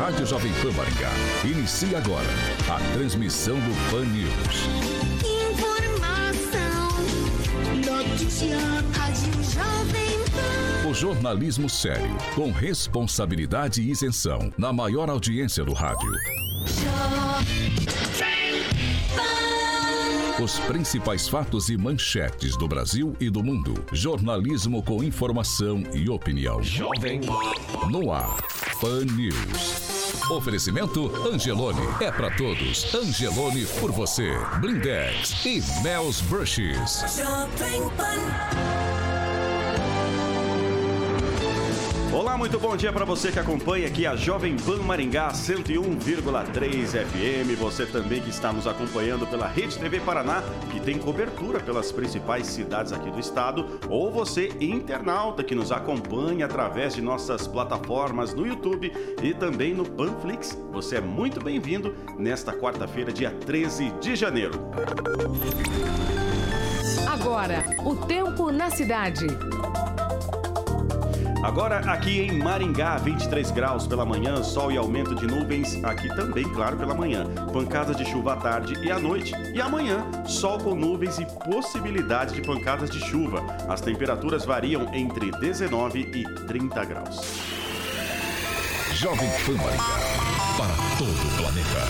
[0.00, 1.10] Rádio Jovem Pan Maringá
[1.44, 2.26] inicia agora
[2.70, 4.30] a transmissão do Pan News.
[8.08, 8.56] Notícia,
[8.94, 10.88] Rádio Jovem Pan.
[10.88, 16.10] O jornalismo sério, com responsabilidade e isenção, na maior audiência do rádio.
[20.42, 23.74] Os principais fatos e manchetes do Brasil e do mundo.
[23.92, 26.62] Jornalismo com informação e opinião.
[26.62, 27.20] Jovem
[27.90, 28.38] No ar.
[28.80, 29.89] Pan News.
[30.30, 31.82] Oferecimento Angelone.
[32.00, 32.94] É para todos.
[32.94, 34.32] Angelone por você.
[34.60, 37.04] Blindex e Mel's Brushes.
[42.12, 47.56] Olá, muito bom dia para você que acompanha aqui a Jovem Pan Maringá 101,3 FM.
[47.60, 52.48] Você também que está nos acompanhando pela Rede TV Paraná, que tem cobertura pelas principais
[52.48, 58.44] cidades aqui do estado, ou você internauta que nos acompanha através de nossas plataformas no
[58.44, 60.58] YouTube e também no Panflix.
[60.72, 64.58] Você é muito bem-vindo nesta quarta-feira, dia 13 de janeiro.
[67.08, 69.28] Agora, o tempo na cidade.
[71.42, 76.44] Agora aqui em Maringá, 23 graus pela manhã, sol e aumento de nuvens, aqui também,
[76.44, 77.24] claro, pela manhã.
[77.50, 79.32] Pancadas de chuva à tarde e à noite.
[79.54, 83.42] E amanhã, sol com nuvens e possibilidade de pancadas de chuva.
[83.70, 87.40] As temperaturas variam entre 19 e 30 graus.
[88.92, 89.98] Jovem Pan Maringá,
[90.58, 91.80] para todo o planeta.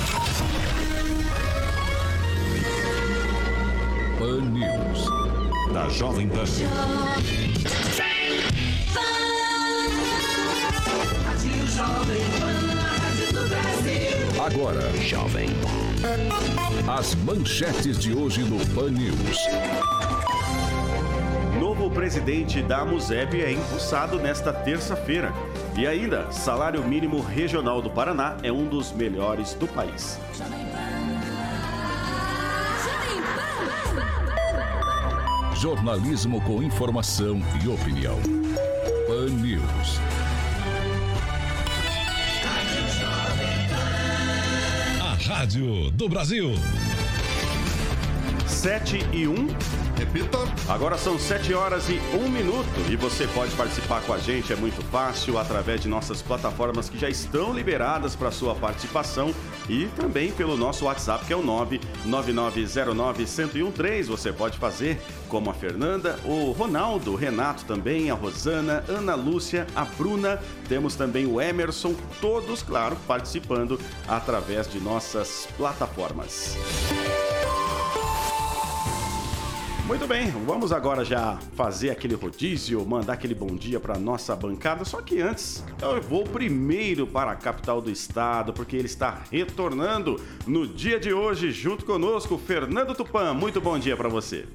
[4.17, 5.09] Pan News,
[5.73, 6.45] da Jovem Pan.
[14.45, 15.49] Agora, Jovem.
[16.89, 19.39] As manchetes de hoje no Pan News.
[21.61, 25.33] Novo presidente da Museb é impulsado nesta terça-feira.
[25.77, 30.19] E ainda, salário mínimo regional do Paraná é um dos melhores do país.
[35.55, 38.40] Jornalismo com informação e opinião.
[45.51, 46.55] Rádio do Brasil.
[48.61, 49.35] 7 e 1.
[49.97, 50.37] Repita.
[50.69, 54.57] Agora são 7 horas e 1 minuto e você pode participar com a gente, é
[54.57, 59.35] muito fácil, através de nossas plataformas que já estão liberadas para sua participação
[59.67, 64.05] e também pelo nosso WhatsApp que é o 99909-1013.
[64.05, 69.67] Você pode fazer como a Fernanda, o Ronaldo, o Renato também, a Rosana, Ana Lúcia,
[69.75, 70.39] a Bruna,
[70.69, 76.59] temos também o Emerson, todos, claro, participando através de nossas plataformas.
[79.91, 84.85] Muito bem, vamos agora já fazer aquele rodízio, mandar aquele bom dia para nossa bancada.
[84.85, 90.25] Só que antes, eu vou primeiro para a capital do estado, porque ele está retornando
[90.47, 93.35] no dia de hoje junto conosco, Fernando Tupan.
[93.35, 94.47] Muito bom dia para você.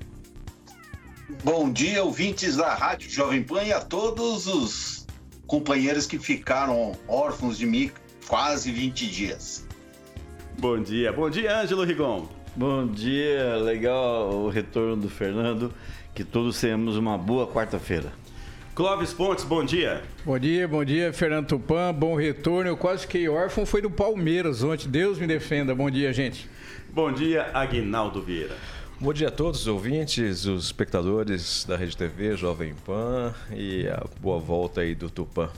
[1.43, 5.05] Bom dia, ouvintes da Rádio Jovem Pan e a todos os
[5.45, 7.91] companheiros que ficaram órfãos de mim
[8.25, 9.67] quase 20 dias.
[10.57, 12.25] Bom dia, bom dia, Ângelo Rigon.
[12.57, 15.73] Bom dia, legal o retorno do Fernando.
[16.13, 18.13] Que todos tenhamos uma boa quarta-feira.
[18.73, 20.01] Clóvis Pontes, bom dia.
[20.23, 22.69] Bom dia, bom dia, Fernando Tupan, bom retorno.
[22.69, 24.87] Eu quase fiquei órfão, foi do Palmeiras ontem.
[24.87, 25.75] Deus me defenda.
[25.75, 26.49] Bom dia, gente.
[26.93, 28.55] Bom dia, Aguinaldo Vieira.
[29.01, 34.01] Bom dia a todos os ouvintes, os espectadores da Rede TV, Jovem Pan e a
[34.21, 35.49] boa volta aí do Tupan.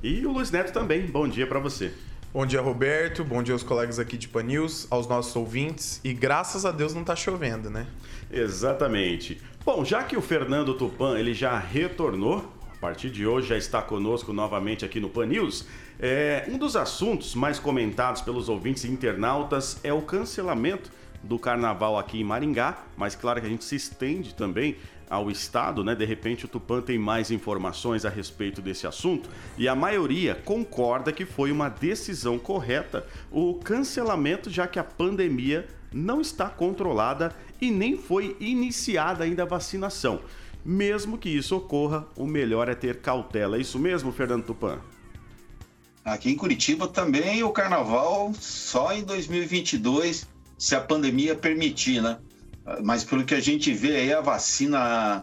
[0.00, 1.92] E o Luiz Neto também, bom dia para você.
[2.36, 3.24] Bom dia, Roberto.
[3.24, 6.02] Bom dia aos colegas aqui de Pan News, aos nossos ouvintes.
[6.04, 7.86] E graças a Deus não está chovendo, né?
[8.30, 9.40] Exatamente.
[9.64, 13.80] Bom, já que o Fernando Tupan ele já retornou, a partir de hoje já está
[13.80, 15.66] conosco novamente aqui no Pan News.
[15.98, 20.90] É, um dos assuntos mais comentados pelos ouvintes e internautas é o cancelamento
[21.22, 24.76] do carnaval aqui em Maringá, mas claro que a gente se estende também
[25.08, 25.94] ao Estado, né?
[25.94, 31.12] De repente o Tupan tem mais informações a respeito desse assunto e a maioria concorda
[31.12, 37.70] que foi uma decisão correta o cancelamento, já que a pandemia não está controlada e
[37.70, 40.20] nem foi iniciada ainda a vacinação.
[40.64, 43.56] Mesmo que isso ocorra, o melhor é ter cautela.
[43.56, 44.80] É isso mesmo, Fernando Tupan?
[46.04, 52.18] Aqui em Curitiba também o carnaval só em 2022, se a pandemia permitir, né?
[52.82, 55.22] Mas pelo que a gente vê aí, a vacina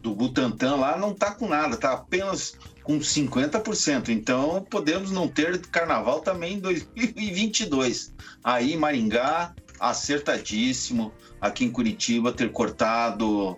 [0.00, 4.08] do Butantan lá não está com nada, está apenas com 50%.
[4.08, 8.14] Então podemos não ter carnaval também em 2022.
[8.42, 11.12] Aí Maringá, acertadíssimo.
[11.40, 13.56] Aqui em Curitiba, ter cortado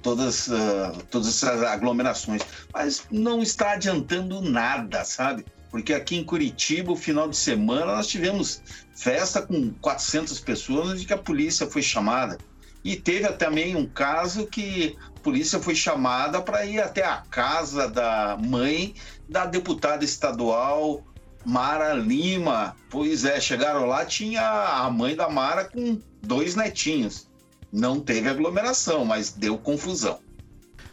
[0.00, 2.42] todas, uh, todas essas aglomerações.
[2.72, 5.44] Mas não está adiantando nada, sabe?
[5.72, 8.62] Porque aqui em Curitiba, o final de semana, nós tivemos
[8.94, 12.36] festa com 400 pessoas, onde que a polícia foi chamada.
[12.84, 17.88] E teve também um caso que a polícia foi chamada para ir até a casa
[17.88, 18.94] da mãe
[19.26, 21.02] da deputada estadual
[21.42, 22.76] Mara Lima.
[22.90, 27.26] Pois é, chegaram lá, tinha a mãe da Mara com dois netinhos.
[27.72, 30.20] Não teve aglomeração, mas deu confusão.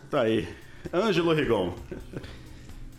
[0.09, 0.47] Tá aí.
[0.93, 1.75] Ângelo Rigon.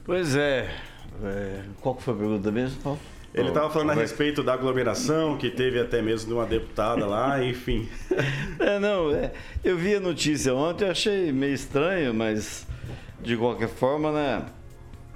[0.04, 0.89] Pois é.
[1.22, 1.62] É...
[1.80, 2.98] Qual que foi a pergunta mesmo, Paulo?
[3.32, 7.42] Ele estava falando a respeito da aglomeração, que teve até mesmo de uma deputada lá,
[7.44, 7.88] enfim.
[8.58, 12.66] É, não, é, eu vi a notícia ontem, achei meio estranho, mas
[13.22, 14.46] de qualquer forma, né?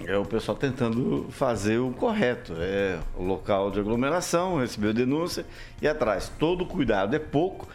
[0.03, 2.53] É o pessoal tentando fazer o correto.
[2.57, 5.45] É o local de aglomeração, recebeu denúncia
[5.81, 6.31] e atrás.
[6.37, 7.67] Todo cuidado é pouco.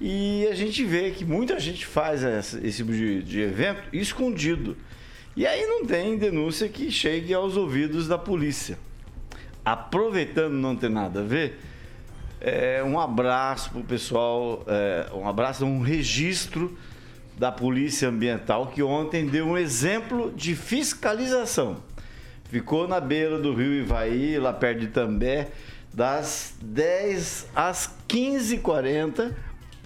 [0.00, 4.76] E a gente vê que muita gente faz esse tipo de, de evento escondido.
[5.40, 8.76] E aí não tem denúncia que chegue aos ouvidos da polícia
[9.64, 11.58] aproveitando não ter nada a ver,
[12.42, 16.76] é, um abraço para o pessoal, é, um abraço, um registro
[17.38, 21.78] da Polícia Ambiental que ontem deu um exemplo de fiscalização.
[22.50, 25.48] Ficou na beira do rio Ivaí, lá perto de També,
[25.90, 29.32] das 10 às 15h40,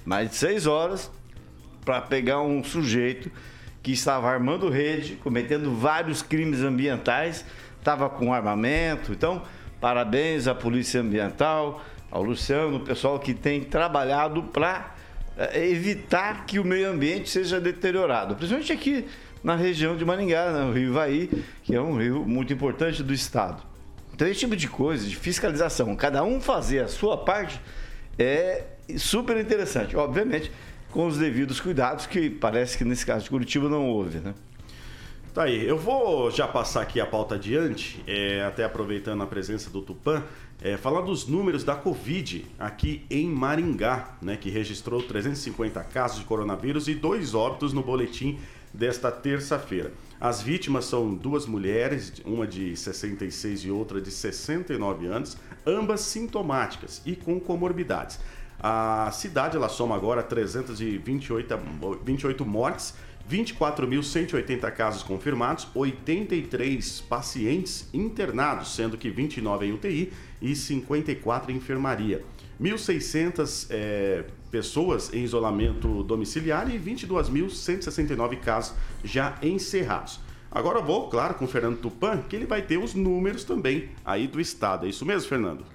[0.05, 1.13] mais de 6 horas,
[1.85, 3.31] para pegar um sujeito
[3.85, 7.45] que estava armando rede, cometendo vários crimes ambientais,
[7.79, 9.13] estava com armamento.
[9.13, 9.43] Então,
[9.85, 14.95] Parabéns à Polícia Ambiental, ao Luciano, o pessoal que tem trabalhado para
[15.37, 19.05] eh, evitar que o meio ambiente seja deteriorado, principalmente aqui
[19.43, 21.29] na região de Maringá, no Rio Ivaí,
[21.63, 23.63] que é um rio muito importante do estado.
[24.15, 27.61] Então, esse tipo de coisa, de fiscalização, cada um fazer a sua parte,
[28.19, 28.65] é
[28.97, 29.95] super interessante.
[29.95, 30.51] Obviamente,
[30.95, 34.33] com os devidos cuidados, que parece que nesse caso de Curitiba não houve, né?
[35.35, 39.69] Tá aí, eu vou já passar aqui a pauta adiante, é, até aproveitando a presença
[39.69, 40.23] do Tupã,
[40.63, 46.25] é, falar dos números da Covid aqui em Maringá, né, que registrou 350 casos de
[46.25, 48.39] coronavírus e dois óbitos no boletim
[48.73, 49.93] desta terça-feira.
[50.21, 55.37] As vítimas são duas mulheres, uma de 66 e outra de 69 anos,
[55.67, 58.21] ambas sintomáticas e com comorbidades.
[58.67, 61.59] A cidade ela soma agora 328
[62.03, 62.95] 28 mortes
[63.31, 72.25] 24.180 casos confirmados, 83 pacientes internados, sendo que 29 em UTI e 54 em enfermaria.
[72.59, 78.75] 1.600 é, pessoas em isolamento domiciliar e 22.169 casos
[79.05, 80.21] já encerrados.
[80.51, 83.91] Agora eu vou, claro, com o Fernando Tupan, que ele vai ter os números também
[84.05, 84.87] aí do estado.
[84.87, 85.67] É isso mesmo, Fernando?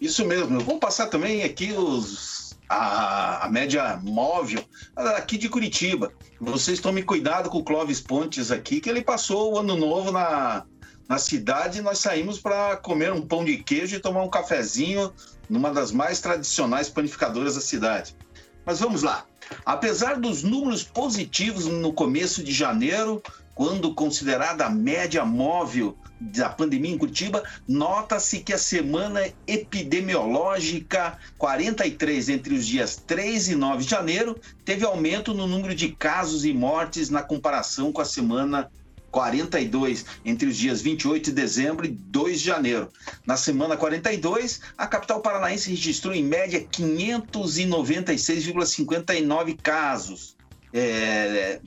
[0.00, 0.60] Isso mesmo.
[0.60, 4.64] Vamos passar também aqui os a, a, média móvel
[4.96, 6.12] aqui de Curitiba.
[6.40, 10.64] Vocês tomem cuidado com o Clóvis Pontes aqui, que ele passou o ano novo na,
[11.08, 15.12] na cidade e nós saímos para comer um pão de queijo e tomar um cafezinho
[15.48, 18.16] numa das mais tradicionais panificadoras da cidade.
[18.64, 19.26] Mas vamos lá.
[19.64, 23.22] Apesar dos números positivos no começo de janeiro,
[23.54, 25.96] quando considerada a média móvel
[26.32, 33.54] da pandemia em Curitiba, nota-se que a semana epidemiológica 43 entre os dias 3 e
[33.54, 38.06] 9 de janeiro teve aumento no número de casos e mortes na comparação com a
[38.06, 38.70] semana
[39.10, 42.88] 42 entre os dias 28 de dezembro e 2 de janeiro.
[43.26, 50.36] Na semana 42, a capital paranaense registrou em média 596,59 casos
[50.72, 51.60] é,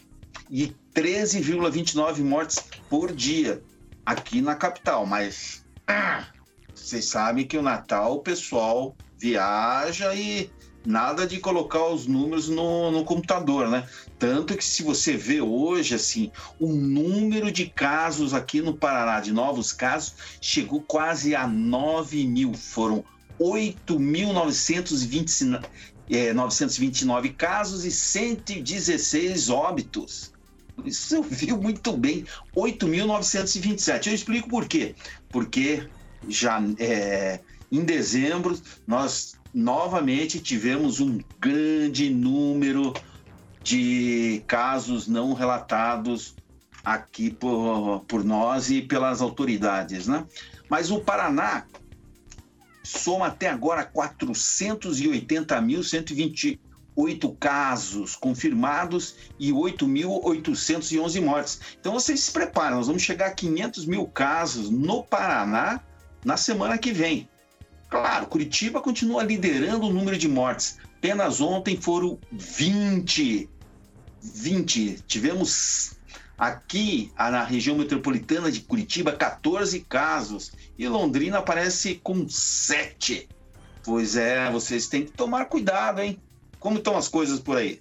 [0.50, 3.62] e 13,29 mortes por dia
[4.08, 6.26] aqui na capital, mas ah,
[6.74, 10.50] vocês sabem que o Natal o pessoal viaja e
[10.86, 13.86] nada de colocar os números no, no, computador, né?
[14.18, 19.34] Tanto que se você vê hoje, assim, o número de casos aqui no Paraná, de
[19.34, 22.54] novos casos, chegou quase a 9 mil.
[22.54, 23.04] Foram
[23.38, 25.66] 8.929
[26.10, 30.32] é, 929 casos e 116 óbitos.
[30.86, 32.26] Isso viu muito bem.
[32.56, 34.08] 8.927.
[34.08, 34.96] Eu explico por quê.
[35.30, 35.88] Porque
[36.28, 37.40] já é,
[37.72, 42.94] em dezembro nós novamente tivemos um grande número
[43.64, 46.36] de casos não relatados
[46.84, 50.26] aqui por, por nós e pelas autoridades, né?
[50.70, 51.66] Mas o Paraná
[52.84, 53.84] soma até agora
[56.98, 61.60] 480.128 casos confirmados e 8.811 mortes.
[61.80, 65.80] Então vocês se preparam, nós vamos chegar a 500 mil casos no Paraná
[66.26, 67.30] na semana que vem.
[67.90, 70.78] Claro, Curitiba continua liderando o número de mortes.
[70.98, 73.48] Apenas ontem foram 20.
[74.22, 75.04] 20.
[75.08, 75.94] Tivemos
[76.38, 83.30] aqui na região metropolitana de Curitiba 14 casos e Londrina aparece com 7.
[83.84, 86.20] Pois é, vocês têm que tomar cuidado, hein?
[86.68, 87.80] Como estão as coisas por aí?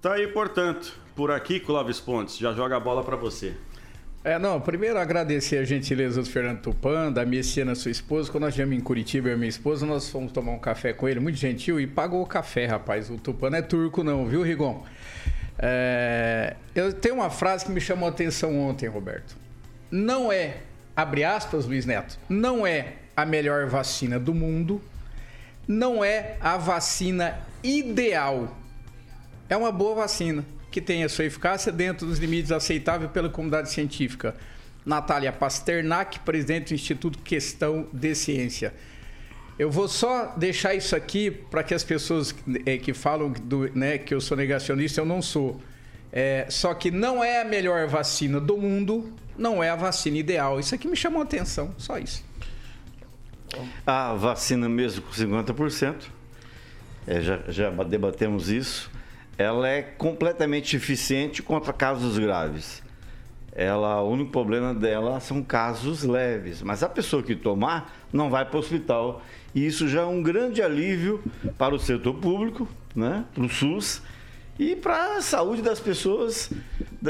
[0.00, 3.56] Tá aí, portanto, por aqui, Clóvis Pontes, já joga a bola para você.
[4.22, 8.30] É, não, primeiro agradecer a gentileza do Fernando Tupan, da Messiana, sua esposa.
[8.30, 11.08] Quando nós viemos em Curitiba, eu e minha esposa, nós fomos tomar um café com
[11.08, 13.10] ele, muito gentil, e pagou o café, rapaz.
[13.10, 14.86] O Tupan não é turco, não, viu, Rigon?
[15.58, 19.36] É, eu tenho uma frase que me chamou a atenção ontem, Roberto.
[19.90, 20.58] Não é,
[20.94, 24.80] abre aspas, Luiz Neto, não é a melhor vacina do mundo,
[25.66, 28.56] não é a vacina ideal.
[29.48, 34.36] É uma boa vacina que tenha sua eficácia dentro dos limites aceitáveis pela comunidade científica.
[34.84, 38.72] Natália Pasternak, presidente do Instituto Questão de Ciência.
[39.58, 43.98] Eu vou só deixar isso aqui para que as pessoas é, que falam do, né,
[43.98, 45.60] que eu sou negacionista, eu não sou.
[46.12, 50.58] É, só que não é a melhor vacina do mundo, não é a vacina ideal.
[50.58, 52.24] Isso aqui me chamou a atenção, só isso.
[53.86, 55.94] A vacina mesmo com 50%,
[57.06, 58.90] é, já, já debatemos isso
[59.40, 62.82] ela é completamente eficiente contra casos graves.
[63.52, 68.44] Ela, o único problema dela são casos leves, mas a pessoa que tomar não vai
[68.44, 69.22] para o hospital.
[69.54, 71.24] E isso já é um grande alívio
[71.56, 74.02] para o setor público, né, para o SUS
[74.58, 76.52] e para a saúde das pessoas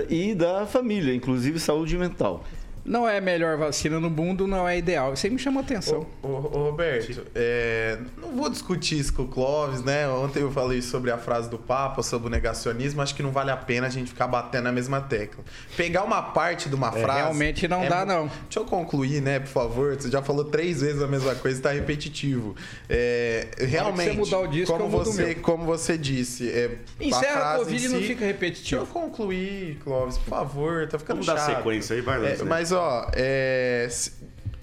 [0.08, 2.44] e da família, inclusive saúde mental.
[2.84, 5.12] Não é a melhor vacina no mundo, não é ideal.
[5.12, 6.06] Isso aí me chama atenção.
[6.22, 10.08] Ô, ô, ô Roberto, é, não vou discutir isso com o Clóvis, né?
[10.08, 13.02] Ontem eu falei sobre a frase do Papa, sobre o negacionismo.
[13.02, 15.44] Acho que não vale a pena a gente ficar batendo na mesma tecla.
[15.76, 17.20] Pegar uma parte de uma é, frase.
[17.20, 18.30] Realmente não é, dá, não.
[18.44, 19.96] Deixa eu concluir, né, por favor.
[19.96, 22.56] Você já falou três vezes a mesma coisa e está repetitivo.
[22.88, 24.10] É, realmente.
[24.10, 26.48] Você mudar o disco, como, você, como você disse.
[26.48, 26.70] É,
[27.00, 28.80] Encerra a, a Covid e si, não fica repetitivo.
[28.82, 30.88] Deixa eu concluir, Clóvis, por favor.
[30.88, 31.48] Tá ficando Vamos chato.
[31.48, 32.28] dar sequência aí, vai lá.
[32.28, 33.88] É, mas mas, ó, é,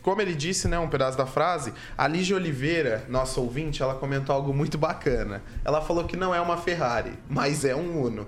[0.02, 4.34] como ele disse, né, um pedaço da frase, a Lígia Oliveira, nossa ouvinte, ela comentou
[4.34, 5.44] algo muito bacana.
[5.66, 8.28] Ela falou que não é uma Ferrari, mas é um Uno.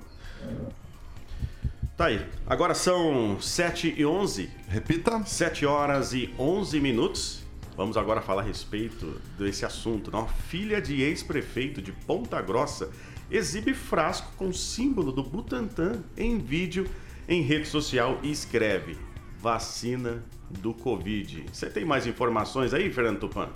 [1.96, 2.26] Tá aí.
[2.46, 4.50] Agora são 7 e 11.
[4.68, 5.24] Repita.
[5.26, 7.44] 7 horas e 11 minutos.
[7.76, 10.10] Vamos agora falar a respeito desse assunto.
[10.10, 12.90] Uma filha de ex-prefeito de Ponta Grossa
[13.30, 16.90] exibe frasco com símbolo do Butantan em vídeo
[17.28, 18.98] em rede social e escreve
[19.42, 21.46] vacina do Covid.
[21.52, 23.50] Você tem mais informações aí, Fernando Tupan?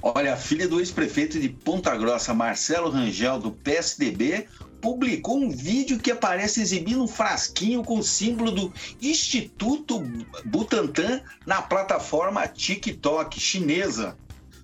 [0.00, 4.46] Olha, a filha do ex-prefeito de Ponta Grossa, Marcelo Rangel, do PSDB,
[4.80, 8.72] publicou um vídeo que aparece exibindo um frasquinho com o símbolo do
[9.02, 10.00] Instituto
[10.44, 14.16] Butantan na plataforma TikTok chinesa.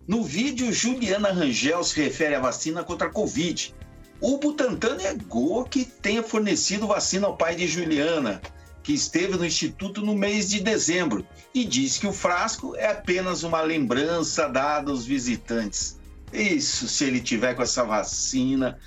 [0.06, 3.74] No vídeo, Juliana Rangel se refere à vacina contra a Covid.
[4.20, 8.40] O Butantan negou que tenha fornecido vacina ao pai de Juliana,
[8.84, 13.42] que esteve no Instituto no mês de dezembro e disse que o frasco é apenas
[13.42, 15.98] uma lembrança dada aos visitantes.
[16.30, 18.78] Isso, se ele tiver com essa vacina,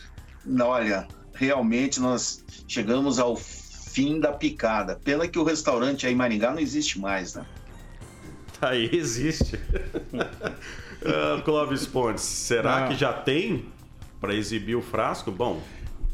[0.62, 5.00] olha, realmente nós chegamos ao fim da picada.
[5.04, 7.44] Pena que o restaurante aí em Maringá não existe mais, né?
[8.62, 9.56] Aí existe.
[9.56, 12.88] uh, Clóvis Pontes, será ah.
[12.88, 13.66] que já tem
[14.20, 15.32] para exibir o frasco?
[15.32, 15.62] Bom,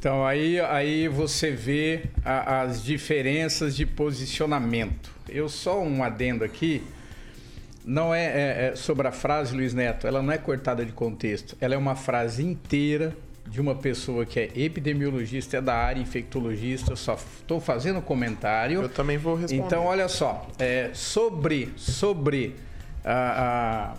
[0.03, 5.09] então aí, aí você vê a, as diferenças de posicionamento.
[5.29, 6.83] Eu só um adendo aqui,
[7.85, 11.55] não é, é, é, sobre a frase Luiz Neto, ela não é cortada de contexto,
[11.61, 13.15] ela é uma frase inteira
[13.47, 18.81] de uma pessoa que é epidemiologista, é da área infectologista, só estou fazendo comentário.
[18.81, 19.63] Eu também vou responder.
[19.65, 22.57] Então olha só, é, sobre sobre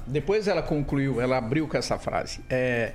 [0.07, 2.41] depois ela concluiu, ela abriu com essa frase.
[2.51, 2.93] É,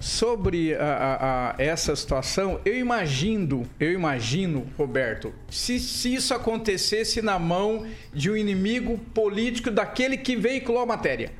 [0.00, 7.22] sobre a, a, a, essa situação, eu imagino, eu imagino, Roberto, se, se isso acontecesse
[7.22, 11.32] na mão de um inimigo político daquele que veiculou a matéria.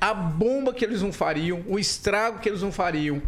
[0.00, 3.22] A bomba que eles não fariam, o estrago que eles não fariam.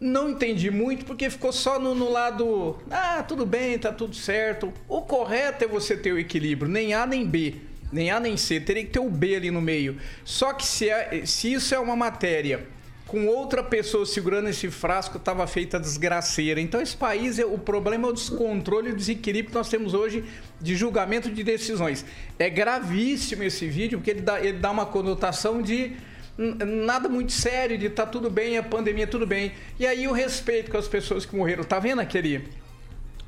[0.00, 2.76] Não entendi muito porque ficou só no, no lado.
[2.90, 4.72] Ah, tudo bem, tá tudo certo.
[4.88, 7.54] O correto é você ter o equilíbrio, nem A nem B
[7.92, 9.96] nem A nem C, teria que ter o B ali no meio.
[10.24, 12.66] Só que se, é, se isso é uma matéria
[13.06, 16.60] com outra pessoa segurando esse frasco, estava feita desgraceira.
[16.60, 20.24] Então, esse país, o problema é o descontrole e o desequilíbrio que nós temos hoje
[20.60, 22.04] de julgamento de decisões.
[22.38, 25.92] É gravíssimo esse vídeo, porque ele dá, ele dá uma conotação de
[26.36, 29.52] nada muito sério, de tá tudo bem, a pandemia tudo bem.
[29.78, 31.62] E aí o respeito com as pessoas que morreram.
[31.62, 32.48] Tá vendo aquele,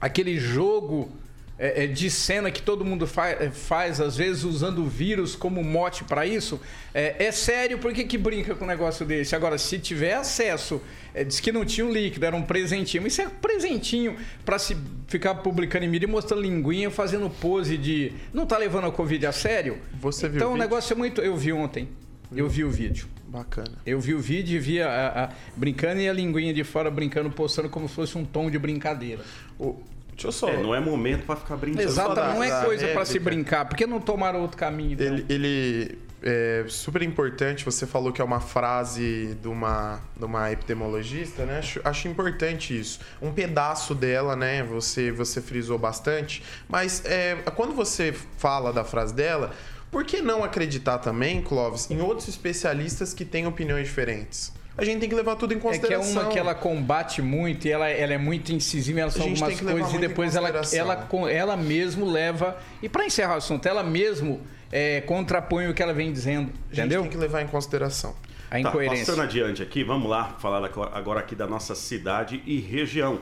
[0.00, 1.12] aquele jogo
[1.58, 5.34] é, é, de cena que todo mundo faz, é, faz, às vezes usando o vírus
[5.34, 6.60] como mote para isso,
[6.92, 9.34] é, é, sério, por que, que brinca com um negócio desse?
[9.34, 10.82] Agora, se tiver acesso,
[11.14, 14.58] é, diz que não tinha um líquido, era um presentinho, mas isso é presentinho para
[14.58, 14.76] se
[15.08, 18.12] ficar publicando em mídia, mostrando linguinha, fazendo pose de.
[18.34, 19.78] Não tá levando a Covid a sério?
[20.00, 20.62] Você viu Então o vídeo?
[20.62, 21.20] negócio é muito.
[21.22, 21.88] Eu vi ontem.
[22.34, 23.06] Eu vi o vídeo.
[23.28, 23.78] Bacana.
[23.86, 24.88] Eu vi o vídeo e vi a,
[25.24, 28.58] a- brincando e a linguinha de fora brincando, postando como se fosse um tom de
[28.58, 29.22] brincadeira.
[29.58, 29.76] O-
[30.16, 30.48] Deixa eu só.
[30.48, 31.86] É, não é momento para ficar brincando.
[31.86, 33.66] Exato, não é coisa para se brincar.
[33.66, 34.94] Por que não tomaram outro caminho?
[34.94, 35.06] então?
[35.06, 37.66] Ele, ele é super importante.
[37.66, 41.58] Você falou que é uma frase de uma, de uma epidemiologista, né?
[41.58, 42.98] Acho, acho importante isso.
[43.20, 44.62] Um pedaço dela, né?
[44.62, 46.42] Você, você frisou bastante.
[46.66, 49.52] Mas é, quando você fala da frase dela,
[49.90, 54.50] por que não acreditar também, Clóvis, em outros especialistas que têm opiniões diferentes?
[54.78, 56.22] A gente tem que levar tudo em É que é consideração.
[56.22, 59.60] uma que ela combate muito e ela, ela é muito incisiva em relação A algumas
[59.60, 60.78] coisas e depois ela, consideração.
[60.78, 62.58] ela, com- ela mesmo leva.
[62.82, 64.40] E para encerrar o assunto, ela mesmo
[64.70, 66.50] é, contrapõe o que ela vem dizendo.
[66.70, 67.02] A gente Entendeu?
[67.02, 68.14] tem que levar em consideração.
[68.50, 69.06] A Tá, incoerência.
[69.06, 73.20] passando adiante aqui, vamos lá falar agora- agora aqui da nossa cidade e região.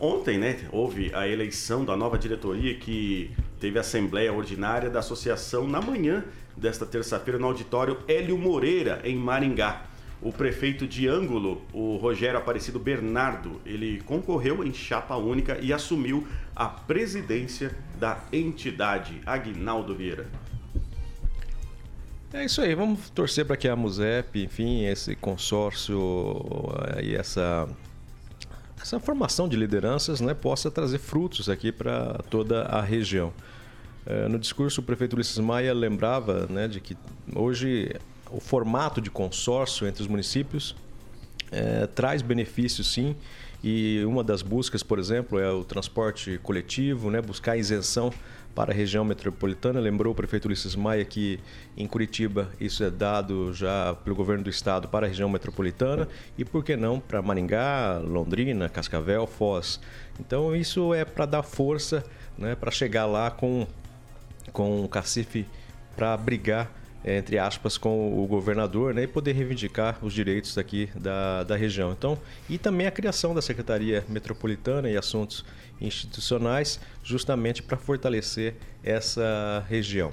[0.00, 5.66] Ontem, né, houve a eleição da nova diretoria que teve a assembleia ordinária da associação
[5.66, 6.24] na manhã
[6.56, 9.82] desta terça-feira no auditório Hélio Moreira, em Maringá.
[10.20, 16.26] O prefeito de Ângulo, o Rogério Aparecido Bernardo, ele concorreu em chapa única e assumiu
[16.56, 19.20] a presidência da entidade.
[19.24, 20.26] Aguinaldo Vieira.
[22.32, 25.98] É isso aí, vamos torcer para que a MUSEP, enfim, esse consórcio
[26.96, 27.66] eh, e essa,
[28.82, 33.32] essa formação de lideranças né, possa trazer frutos aqui para toda a região.
[34.04, 36.98] Eh, No discurso, o prefeito Ulisses Maia lembrava né, de que
[37.34, 37.94] hoje
[38.30, 40.76] o formato de consórcio entre os municípios
[41.50, 43.16] é, traz benefícios sim
[43.62, 48.12] e uma das buscas, por exemplo, é o transporte coletivo, né, buscar isenção
[48.54, 49.80] para a região metropolitana.
[49.80, 51.40] Lembrou o prefeito Ulisses Maia que
[51.76, 56.44] em Curitiba isso é dado já pelo governo do estado para a região metropolitana e
[56.44, 59.80] por que não para Maringá, Londrina, Cascavel, Foz.
[60.20, 62.04] Então isso é para dar força,
[62.36, 63.66] né, para chegar lá com
[64.52, 65.46] com o cacife
[65.94, 66.70] para brigar,
[67.04, 71.92] entre aspas, com o governador né, e poder reivindicar os direitos aqui da, da região.
[71.92, 75.44] Então, e também a criação da Secretaria Metropolitana e Assuntos
[75.80, 80.12] Institucionais, justamente para fortalecer essa região.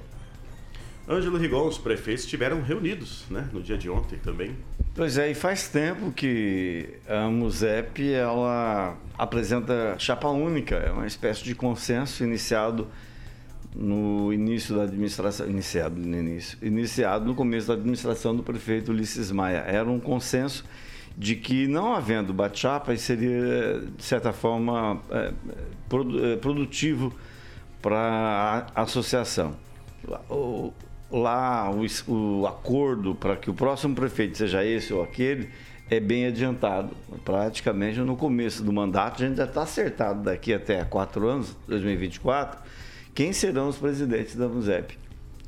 [1.08, 4.56] Ângelo Rigon, os prefeitos estiveram reunidos né, no dia de ontem também.
[4.94, 11.44] Pois é, e faz tempo que a MUSEP ela apresenta chapa única, é uma espécie
[11.44, 12.88] de consenso iniciado
[13.76, 19.30] no início da administração, iniciado no início, iniciado no começo da administração do prefeito Ulisses
[19.30, 19.58] Maia.
[19.58, 20.64] Era um consenso
[21.16, 25.32] de que não havendo bate-chapa seria de certa forma é,
[26.32, 27.12] é, produtivo
[27.82, 29.54] para a associação.
[31.10, 35.50] Lá o, o acordo para que o próximo prefeito seja esse ou aquele
[35.90, 36.96] é bem adiantado.
[37.24, 42.60] Praticamente no começo do mandato, a gente já está acertado daqui até quatro anos, 2024,
[43.16, 44.96] quem serão os presidentes da MUSEP.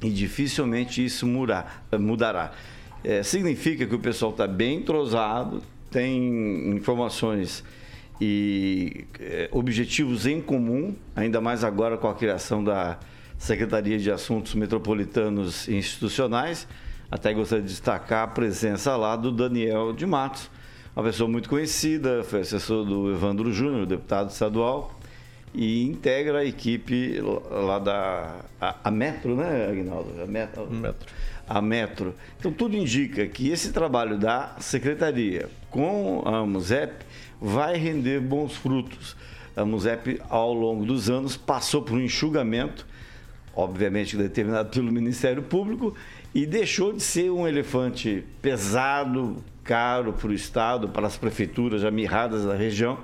[0.03, 2.53] E dificilmente isso murar- mudará.
[3.05, 7.63] É, significa que o pessoal está bem entrosado, tem informações
[8.21, 12.99] e é, objetivos em comum, ainda mais agora com a criação da
[13.37, 16.67] Secretaria de Assuntos Metropolitanos e Institucionais.
[17.11, 20.51] Até gostaria de destacar a presença lá do Daniel de Matos,
[20.97, 24.98] uma pessoa muito conhecida, foi assessor do Evandro Júnior, deputado estadual,
[25.55, 30.23] e integra a equipe lá da a, a Metro, né, Aguinaldo?
[30.23, 30.71] A Metro.
[30.71, 31.09] Metro.
[31.49, 32.15] A Metro.
[32.39, 37.05] Então, tudo indica que esse trabalho da Secretaria com a MUSEP
[37.41, 39.17] vai render bons frutos.
[39.57, 42.87] A MUSEP, ao longo dos anos, passou por um enxugamento,
[43.55, 45.95] obviamente determinado pelo Ministério Público,
[46.35, 51.91] e deixou de ser um elefante pesado, caro para o Estado, para as prefeituras já
[51.91, 52.99] mirradas da região,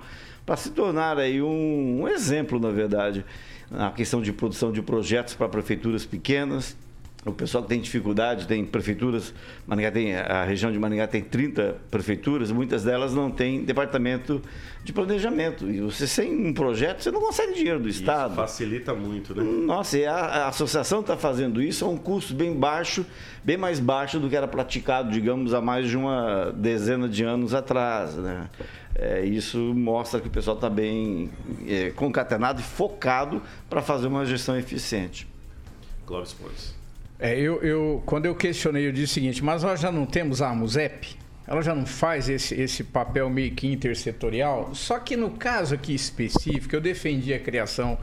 [0.44, 3.24] para se tornar aí um, um exemplo, na verdade,
[3.70, 6.76] na questão de produção de projetos para prefeituras pequenas,
[7.24, 9.32] o pessoal que tem dificuldade, tem prefeituras,
[9.66, 14.42] Maringá tem, a região de Maringá tem 30 prefeituras, muitas delas não têm departamento
[14.84, 15.70] de planejamento.
[15.70, 18.32] E você sem um projeto, você não consegue dinheiro do Estado.
[18.32, 19.42] Isso facilita muito, né?
[19.42, 23.06] Nossa, e a, a associação está fazendo isso a um custo bem baixo,
[23.42, 27.54] bem mais baixo do que era praticado, digamos, há mais de uma dezena de anos
[27.54, 28.16] atrás.
[28.16, 28.50] Né?
[28.94, 31.30] É, isso mostra que o pessoal está bem
[31.66, 35.26] é, concatenado e focado para fazer uma gestão eficiente.
[36.04, 36.83] Clóvis Pontes.
[37.18, 40.42] É, eu, eu, quando eu questionei, eu disse o seguinte, mas nós já não temos
[40.42, 41.16] a AMUSEP?
[41.46, 44.74] Ela já não faz esse, esse papel meio que intersetorial?
[44.74, 47.98] Só que no caso aqui específico, eu defendi a criação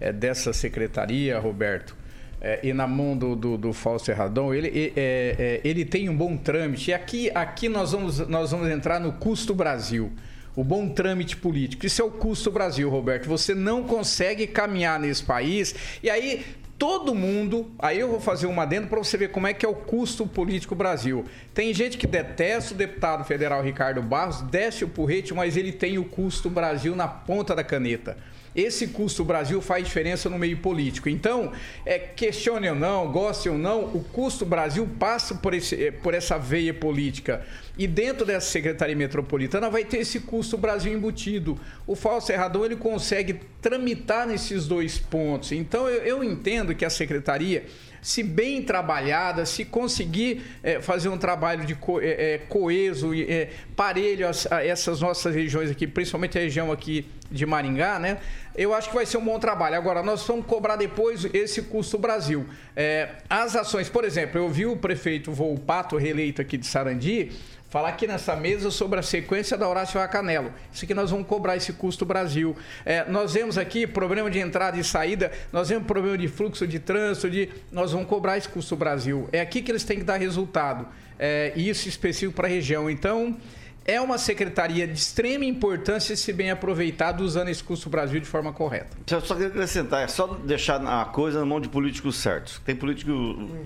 [0.00, 1.94] é, dessa secretaria, Roberto,
[2.40, 6.16] é, e na mão do, do, do Fausto Erradão, ele, é, é, ele tem um
[6.16, 6.90] bom trâmite.
[6.90, 10.12] E aqui, aqui nós, vamos, nós vamos entrar no custo Brasil.
[10.56, 11.86] O bom trâmite político.
[11.86, 13.28] Isso é o custo Brasil, Roberto.
[13.28, 15.74] Você não consegue caminhar nesse país.
[16.02, 16.44] E aí,
[16.78, 17.70] todo mundo.
[17.78, 20.26] Aí eu vou fazer uma adendo para você ver como é que é o custo
[20.26, 21.24] político Brasil.
[21.52, 25.98] Tem gente que detesta o deputado federal Ricardo Barros, desce o porrete, mas ele tem
[25.98, 28.16] o custo Brasil na ponta da caneta.
[28.54, 31.08] Esse custo Brasil faz diferença no meio político.
[31.08, 31.52] Então,
[31.84, 36.14] é, questione ou não, goste ou não, o custo Brasil passa por, esse, é, por
[36.14, 37.46] essa veia política.
[37.78, 41.58] E dentro dessa Secretaria Metropolitana vai ter esse custo Brasil embutido.
[41.86, 45.52] O Falso Erradão ele consegue tramitar nesses dois pontos.
[45.52, 47.64] Então, eu, eu entendo que a Secretaria
[48.08, 54.26] se bem trabalhada, se conseguir é, fazer um trabalho de co é, coeso é, parelho
[54.26, 58.16] a, a, essas nossas regiões aqui, principalmente a região aqui de Maringá, né?
[58.56, 59.76] Eu acho que vai ser um bom trabalho.
[59.76, 62.46] Agora, nós vamos cobrar depois esse custo Brasil.
[62.74, 67.30] É, as ações, por exemplo, eu vi o prefeito Volpato, reeleito aqui de Sarandi,
[67.68, 70.52] falar aqui nessa mesa sobre a sequência da Horácio Racanelo.
[70.72, 72.56] Isso aqui nós vamos cobrar esse custo Brasil.
[72.84, 76.78] É, nós vemos aqui problema de entrada e saída, nós vemos problema de fluxo de
[76.78, 79.28] trânsito, de, nós vamos cobrar esse custo Brasil.
[79.32, 80.86] É aqui que eles têm que dar resultado.
[81.18, 82.88] É, isso específico para a região.
[82.88, 83.36] Então,
[83.84, 88.52] é uma secretaria de extrema importância se bem aproveitado usando esse custo Brasil de forma
[88.52, 88.96] correta.
[89.10, 92.60] Eu só queria acrescentar, é só deixar a coisa na mão de políticos certos.
[92.64, 93.10] Tem político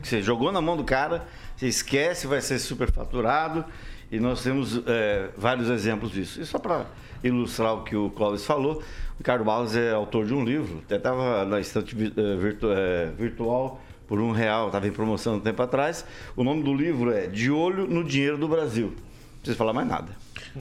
[0.01, 3.65] que você jogou na mão do cara, você esquece, vai ser superfaturado.
[4.11, 6.41] E nós temos é, vários exemplos disso.
[6.41, 6.87] E só para
[7.25, 10.97] ilustrar o que o Clóvis falou, o Ricardo Barros é autor de um livro, até
[10.97, 13.81] estava na estante é, é, virtual
[14.13, 16.05] por um real, estava em promoção um tempo atrás.
[16.37, 18.89] O nome do livro é De Olho no Dinheiro do Brasil.
[18.89, 20.09] Não precisa falar mais nada.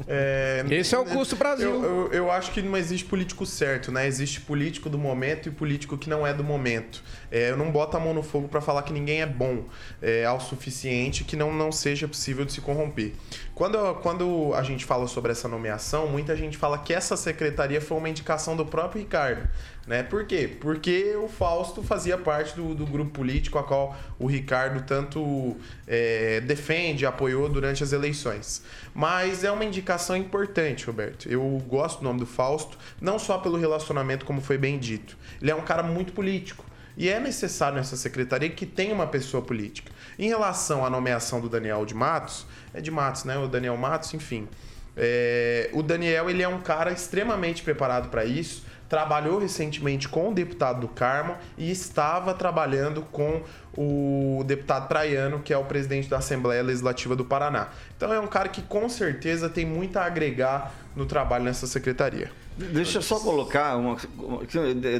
[0.07, 1.69] É, Esse é o custo Brasil.
[1.69, 4.07] Eu, eu, eu, acho que não existe político certo, né?
[4.07, 7.03] Existe político do momento e político que não é do momento.
[7.31, 9.63] É, eu não boto a mão no fogo para falar que ninguém é bom
[10.01, 13.13] é, ao suficiente que não, não seja possível de se corromper.
[13.55, 17.97] Quando, quando a gente fala sobre essa nomeação, muita gente fala que essa secretaria foi
[17.97, 19.47] uma indicação do próprio Ricardo.
[19.87, 20.03] Né?
[20.03, 20.47] Por quê?
[20.59, 26.39] Porque o Fausto fazia parte do, do grupo político a qual o Ricardo tanto é,
[26.41, 28.63] defende, apoiou durante as eleições.
[28.93, 31.27] Mas é uma indicação importante, Roberto.
[31.27, 35.17] Eu gosto do nome do Fausto, não só pelo relacionamento, como foi bem dito.
[35.41, 36.63] Ele é um cara muito político.
[37.01, 39.91] E é necessário nessa secretaria que tenha uma pessoa política.
[40.19, 43.39] Em relação à nomeação do Daniel de Matos, é de Matos, né?
[43.39, 44.47] O Daniel Matos, enfim.
[44.95, 50.33] É, o Daniel ele é um cara extremamente preparado para isso trabalhou recentemente com o
[50.33, 53.41] deputado do Carmo e estava trabalhando com
[53.73, 57.69] o deputado Traiano, que é o presidente da Assembleia Legislativa do Paraná.
[57.95, 62.29] Então é um cara que com certeza tem muito a agregar no trabalho nessa secretaria.
[62.71, 63.97] Deixa eu só colocar uma,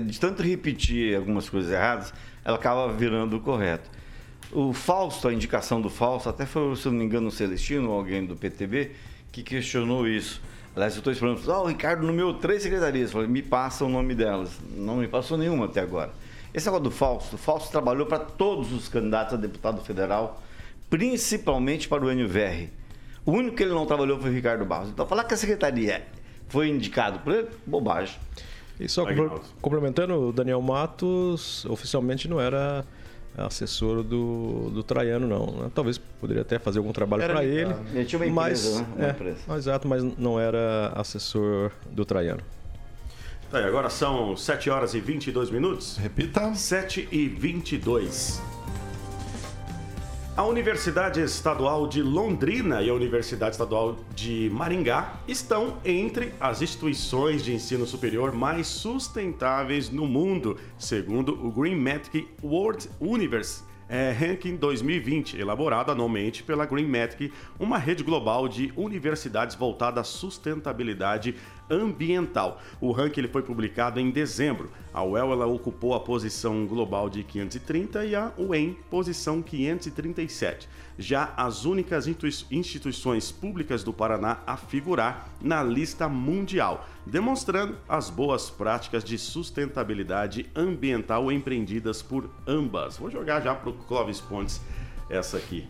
[0.05, 3.89] de tanto repetir algumas coisas erradas, ela acaba virando o correto.
[4.51, 8.25] O Fausto, a indicação do Fausto, até foi, se não me engano, o Celestino, alguém
[8.25, 8.91] do PTB,
[9.31, 10.41] que questionou isso.
[10.75, 13.11] Aliás, eu estou esperando, oh, o Ricardo nomeou três secretarias.
[13.11, 14.59] Falei, me passa o nome delas.
[14.75, 16.11] Não me passou nenhuma até agora.
[16.53, 20.41] Esse negócio do Fausto, o Fausto trabalhou para todos os candidatos a deputado federal,
[20.89, 22.69] principalmente para o NVR.
[23.25, 24.89] O único que ele não trabalhou foi o Ricardo Barros.
[24.89, 26.05] Então, falar que a secretaria
[26.51, 28.15] foi indicado por ele, bobagem.
[28.79, 29.05] E só
[29.61, 32.83] complementando, o Daniel Matos oficialmente não era
[33.37, 35.45] assessor do, do Traiano, não.
[35.63, 35.71] Né?
[35.73, 37.73] Talvez poderia até fazer algum trabalho para ele.
[37.93, 38.87] Ele tinha uma empresa, mas, né?
[38.95, 39.55] Uma é, empresa.
[39.55, 42.41] Exato, mas não era assessor do Traiano.
[43.49, 45.97] Tá, agora são 7 horas e 22 minutos.
[45.97, 46.53] Repita.
[46.53, 48.41] 7 e 22.
[50.41, 57.43] A Universidade Estadual de Londrina e a Universidade Estadual de Maringá estão entre as instituições
[57.43, 63.61] de ensino superior mais sustentáveis no mundo, segundo o Greenmatic World Universe.
[63.87, 71.35] É, Ranking 2020, elaborado anualmente pela Greenmatic, uma rede global de universidades voltada à sustentabilidade
[71.71, 72.61] ambiental.
[72.79, 74.69] O ranking ele foi publicado em dezembro.
[74.93, 80.67] A UEL ela ocupou a posição global de 530 e a UEM posição 537.
[80.99, 82.07] Já as únicas
[82.51, 90.47] instituições públicas do Paraná a figurar na lista mundial, demonstrando as boas práticas de sustentabilidade
[90.55, 92.97] ambiental empreendidas por ambas.
[92.97, 94.61] Vou jogar já para o Clóvis Pontes
[95.09, 95.67] essa aqui.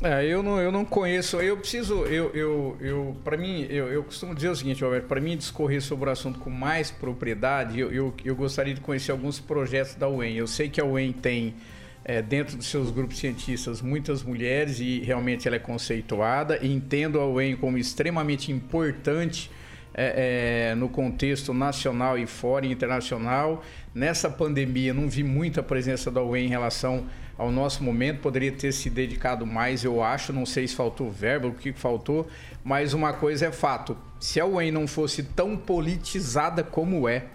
[0.00, 4.04] É, eu não, eu não conheço, eu preciso, eu, eu, eu para mim, eu, eu
[4.04, 7.90] costumo dizer o seguinte, Roberto, para mim discorrer sobre o assunto com mais propriedade, eu,
[7.90, 10.36] eu, eu gostaria de conhecer alguns projetos da UEM.
[10.36, 11.56] Eu sei que a UEM tem,
[12.04, 16.60] é, dentro dos seus grupos cientistas, muitas mulheres e realmente ela é conceituada.
[16.62, 19.50] E entendo a UEM como extremamente importante
[19.92, 23.64] é, é, no contexto nacional e fora internacional.
[23.92, 27.04] Nessa pandemia, não vi muita presença da UEM em relação
[27.38, 30.32] ao nosso momento, poderia ter se dedicado mais, eu acho.
[30.32, 32.26] Não sei se faltou verbo, o que faltou,
[32.64, 37.26] mas uma coisa é fato: se a UEM não fosse tão politizada como é,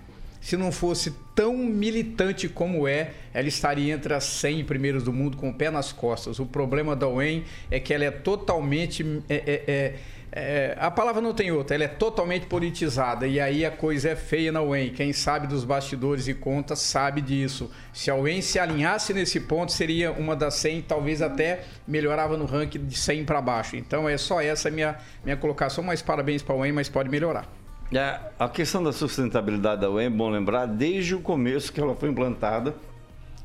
[0.41, 5.37] se não fosse tão militante como é, ela estaria entre as 100 primeiros do mundo
[5.37, 6.37] com o pé nas costas.
[6.37, 9.23] O problema da UEM é que ela é totalmente.
[9.29, 9.95] É, é, é,
[10.35, 14.15] é, a palavra não tem outra, ela é totalmente politizada e aí a coisa é
[14.15, 14.91] feia na UEM.
[14.91, 17.69] Quem sabe dos bastidores e contas sabe disso.
[17.93, 22.45] Se a UEM se alinhasse nesse ponto, seria uma das 100, talvez até melhorava no
[22.45, 23.75] ranking de 100 para baixo.
[23.75, 27.47] Então é só essa minha, minha colocação, mas parabéns para a UEM, mas pode melhorar.
[27.93, 31.95] É, a questão da sustentabilidade da UEM é bom lembrar, desde o começo que ela
[31.95, 32.73] foi implantada,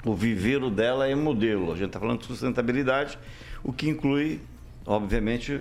[0.06, 1.70] o viveiro dela é modelo.
[1.70, 3.18] A gente está falando de sustentabilidade,
[3.62, 4.40] o que inclui,
[4.86, 5.60] obviamente,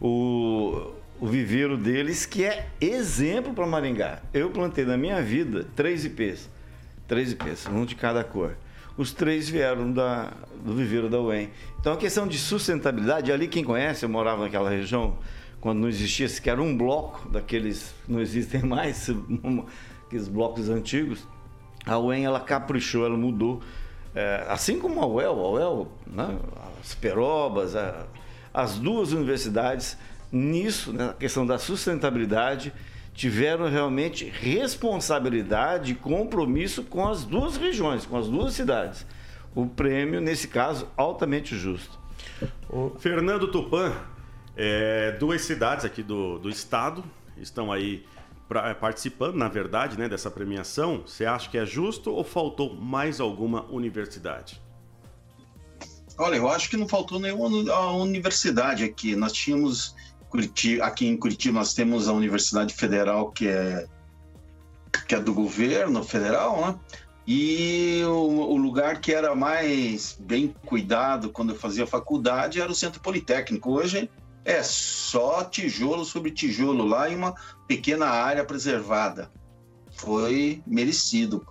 [0.00, 4.20] o, o viveiro deles, que é exemplo para Maringá.
[4.32, 6.50] Eu plantei na minha vida três IPs,
[7.06, 8.56] três IPs, um de cada cor.
[8.96, 10.32] Os três vieram da,
[10.64, 11.50] do viveiro da UEM.
[11.78, 15.18] Então a questão de sustentabilidade, ali quem conhece, eu morava naquela região
[15.60, 19.10] quando não existia sequer um bloco daqueles não existem mais,
[20.06, 21.26] aqueles blocos antigos.
[21.84, 23.60] A UEM ela caprichou, ela mudou.
[24.14, 26.38] É, assim como a UEL, a UEL, né,
[26.80, 28.06] as Perobas, a,
[28.56, 29.98] as duas universidades,
[30.32, 32.72] nisso, na questão da sustentabilidade,
[33.12, 39.06] tiveram realmente responsabilidade e compromisso com as duas regiões, com as duas cidades.
[39.54, 41.98] O prêmio, nesse caso, altamente justo.
[42.70, 43.92] O Fernando Tupan,
[44.56, 47.04] é, duas cidades aqui do, do estado
[47.36, 48.06] estão aí
[48.48, 51.02] pra, é, participando, na verdade, né, dessa premiação.
[51.06, 54.64] Você acha que é justo ou faltou mais alguma universidade?
[56.18, 57.48] Olha, eu acho que não faltou nenhuma
[57.92, 59.14] universidade aqui.
[59.14, 59.94] Nós tínhamos
[60.28, 63.86] Curitiba, aqui em Curitiba nós temos a Universidade Federal que é
[65.06, 66.80] que é do governo federal, né?
[67.26, 72.74] E o, o, lugar que era mais bem cuidado quando eu fazia faculdade era o
[72.74, 73.72] Centro Politécnico.
[73.72, 74.08] Hoje
[74.44, 77.34] é só tijolo sobre tijolo lá e uma
[77.66, 79.30] pequena área preservada.
[79.96, 81.44] Foi merecido.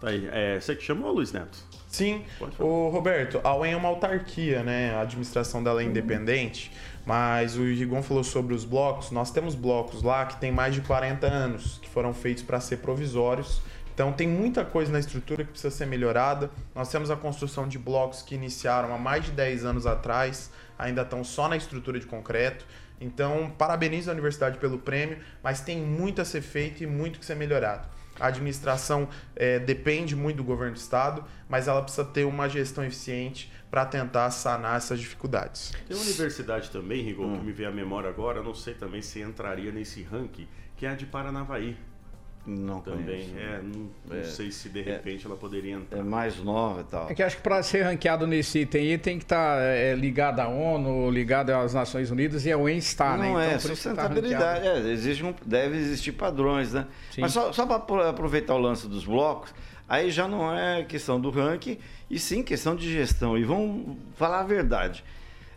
[0.00, 0.28] Tá aí.
[0.32, 1.56] É, você que chamou, Luiz Neto?
[1.94, 2.24] Sim,
[2.58, 4.92] o Roberto, a UEM é uma autarquia, né?
[4.96, 6.72] A administração dela é independente,
[7.06, 9.12] mas o Rigon falou sobre os blocos.
[9.12, 12.78] Nós temos blocos lá que tem mais de 40 anos, que foram feitos para ser
[12.78, 13.62] provisórios.
[13.94, 16.50] Então tem muita coisa na estrutura que precisa ser melhorada.
[16.74, 21.02] Nós temos a construção de blocos que iniciaram há mais de 10 anos atrás, ainda
[21.02, 22.66] estão só na estrutura de concreto.
[23.00, 27.24] Então, parabenizo a universidade pelo prêmio, mas tem muito a ser feito e muito que
[27.24, 27.93] ser melhorado.
[28.18, 32.84] A administração é, depende muito do governo do estado, mas ela precisa ter uma gestão
[32.84, 35.72] eficiente para tentar sanar essas dificuldades.
[35.86, 37.38] Tem uma universidade também, Rigor, hum.
[37.38, 40.46] que me veio à memória agora, não sei também se entraria nesse ranking,
[40.76, 41.76] que é a de Paranavaí.
[42.46, 43.30] Não também.
[43.30, 43.38] Conheço.
[43.38, 44.82] É, não, não é, sei se de é.
[44.82, 45.98] repente é, ela poderia entrar.
[45.98, 47.10] É mais nova e tal.
[47.10, 49.94] É que acho que para ser ranqueado nesse item aí tem que estar tá, é,
[49.94, 53.28] ligado à ONU, ligado às Nações Unidas e a UN está, né?
[53.28, 53.46] Não né?
[53.46, 54.60] Então, é, sustentabilidade.
[54.62, 56.86] Tá é, existe um, deve existir padrões, né?
[57.10, 57.22] Sim.
[57.22, 59.54] Mas só, só para aproveitar o lance dos blocos,
[59.88, 61.78] aí já não é questão do ranking,
[62.10, 63.38] e sim questão de gestão.
[63.38, 65.02] E vamos falar a verdade.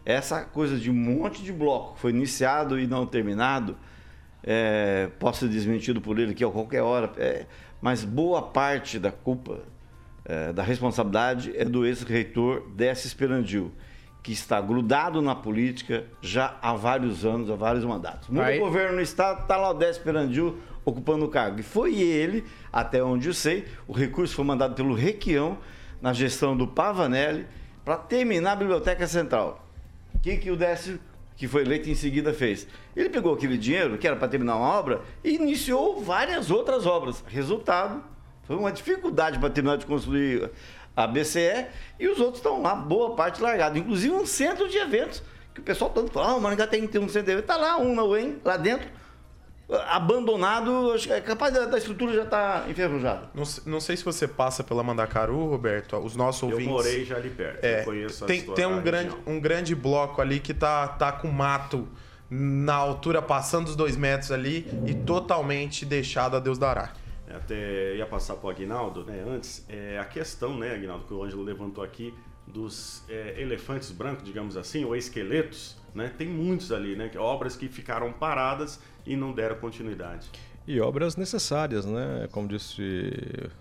[0.05, 3.75] Essa coisa de um monte de bloco que foi iniciado e não terminado
[4.43, 7.45] é, posso ser desmentido por ele aqui a qualquer hora, é,
[7.81, 9.59] mas boa parte da culpa,
[10.25, 13.71] é, da responsabilidade é do ex-reitor Décio Esperandil,
[14.23, 18.29] que está grudado na política já há vários anos, há vários mandatos.
[18.29, 21.59] Muda o governo no estado, está lá o Décio Esperandil ocupando o cargo.
[21.59, 25.57] E foi ele, até onde eu sei, o recurso foi mandado pelo Requião
[26.01, 27.45] na gestão do Pavanelli
[27.83, 29.65] para terminar a Biblioteca Central.
[30.13, 30.99] O que, que o Décio
[31.37, 32.67] que foi eleito em seguida fez.
[32.95, 37.23] Ele pegou aquele dinheiro, que era para terminar uma obra, e iniciou várias outras obras.
[37.27, 38.03] Resultado,
[38.43, 40.49] foi uma dificuldade para terminar de construir
[40.95, 41.67] a BCE,
[41.99, 43.77] e os outros estão lá, boa parte largado.
[43.77, 45.21] Inclusive um centro de eventos,
[45.53, 47.49] que o pessoal tanto fala, ah, o Maringá tem que ter um centro de eventos.
[47.51, 48.89] Está lá um na UEM, lá dentro,
[49.87, 53.29] abandonado, acho que é capaz da, da estrutura já estar tá enferrujada.
[53.33, 56.67] Não, não, sei se você passa pela Mandacaru, Roberto, os nossos eu ouvintes...
[56.67, 60.39] Eu morei já ali perto, é, conheço tem, tem um grande, um grande bloco ali
[60.39, 61.87] que tá, tá com mato
[62.29, 66.93] na altura passando dos dois metros ali e totalmente deixado a Deus dará.
[67.27, 69.23] É, até ia passar para o Aguinaldo, né?
[69.27, 72.13] Antes, é, a questão, né, Aguinaldo, que o Ângelo levantou aqui,
[72.45, 76.09] dos é, elefantes brancos, digamos assim, ou esqueletos, né?
[76.17, 77.11] Tem muitos ali, né?
[77.17, 80.29] Obras que ficaram paradas e não deram continuidade.
[80.67, 82.27] E obras necessárias, né?
[82.31, 82.81] Como disse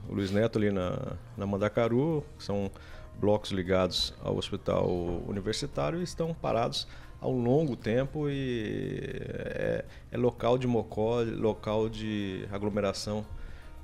[0.09, 2.71] o Luiz Neto ali na, na Mandacaru, são
[3.19, 4.89] blocos ligados ao hospital
[5.27, 6.87] universitário e estão parados
[7.21, 13.25] há um longo tempo e é, é local de mocó, local de aglomeração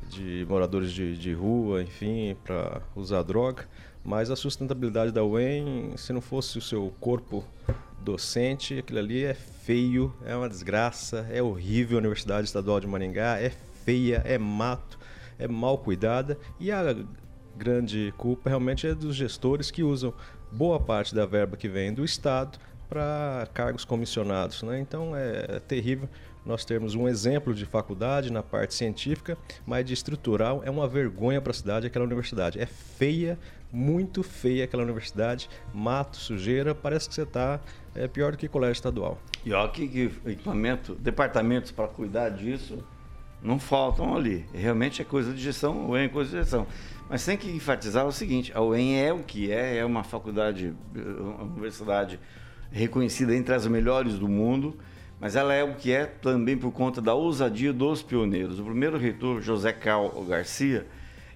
[0.08, 3.68] de moradores de, de rua, enfim, para usar droga.
[4.04, 7.44] Mas a sustentabilidade da UEM, se não fosse o seu corpo
[8.02, 13.40] docente, aquilo ali é feio, é uma desgraça, é horrível a Universidade Estadual de Maringá,
[13.40, 13.50] é
[13.84, 14.98] feia, é mato,
[15.38, 16.96] é mal cuidada e a
[17.56, 20.12] grande culpa realmente é dos gestores que usam
[20.50, 24.62] boa parte da verba que vem do Estado para cargos comissionados.
[24.62, 24.80] Né?
[24.80, 26.08] Então é, terrível
[26.44, 31.40] nós termos um exemplo de faculdade na parte científica, mas de estrutural é uma vergonha
[31.40, 32.58] para a cidade aquela universidade.
[32.58, 33.38] É feia,
[33.72, 37.60] muito feia aquela universidade, mato, sujeira, parece que você está
[37.94, 39.18] é pior do que colégio estadual.
[39.44, 42.78] E olha que, equipamento, departamentos para cuidar disso
[43.42, 44.46] não faltam ali.
[44.54, 46.66] Realmente é coisa de gestão, o UEM é coisa de gestão.
[47.10, 50.72] Mas tem que enfatizar o seguinte, a UEM é o que é, é uma faculdade,
[50.94, 52.18] uma universidade
[52.70, 54.74] reconhecida entre as melhores do mundo,
[55.20, 58.58] mas ela é o que é também por conta da ousadia dos pioneiros.
[58.58, 60.86] O primeiro reitor, José Cal Garcia,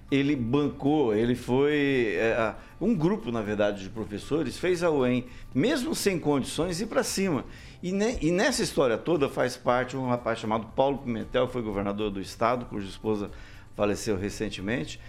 [0.09, 2.15] ele bancou, ele foi.
[2.15, 7.03] É, um grupo, na verdade, de professores fez a UEM, mesmo sem condições, ir para
[7.03, 7.43] cima.
[7.81, 12.09] E, ne, e, nessa história toda faz parte um rapaz chamado Paulo Pimentel, foi governador
[12.09, 13.29] do estado, cuja esposa
[13.75, 14.99] faleceu recentemente.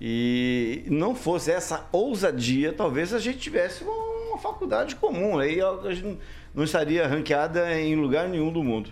[0.00, 5.38] E não fosse essa ousadia, talvez a gente tivesse uma faculdade comum.
[5.38, 6.18] Aí a gente
[6.54, 8.90] não estaria ranqueada em lugar nenhum do mundo.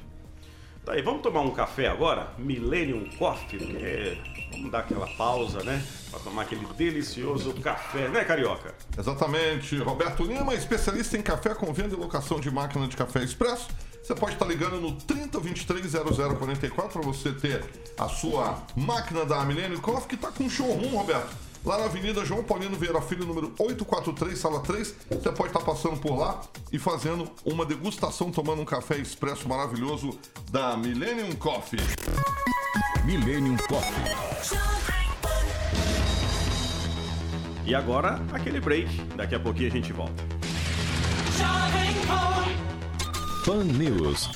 [0.84, 2.28] Tá aí, vamos tomar um café agora?
[2.38, 5.84] Millennium Coffee, porque vamos dar aquela pausa, né?
[6.10, 8.74] Para tomar aquele delicioso café, né, Carioca?
[8.98, 9.76] Exatamente.
[9.78, 13.68] Roberto Lima, especialista em café com venda e locação de máquina de café expresso.
[14.02, 17.64] Você pode estar ligando no 3023-0044 para você ter
[17.98, 22.44] a sua máquina da Millennium Coffee, que está com showroom, Roberto lá na Avenida João
[22.44, 24.94] Paulino Vieira Filho, número 843, sala 3.
[25.10, 26.40] Você pode estar passando por lá
[26.72, 30.16] e fazendo uma degustação, tomando um café expresso maravilhoso
[30.48, 31.80] da Millennium Coffee.
[33.06, 34.02] Millennium Coffee.
[37.64, 38.88] E agora, aquele break.
[39.14, 40.24] Daqui a pouquinho a gente volta.
[43.44, 44.28] Fan News.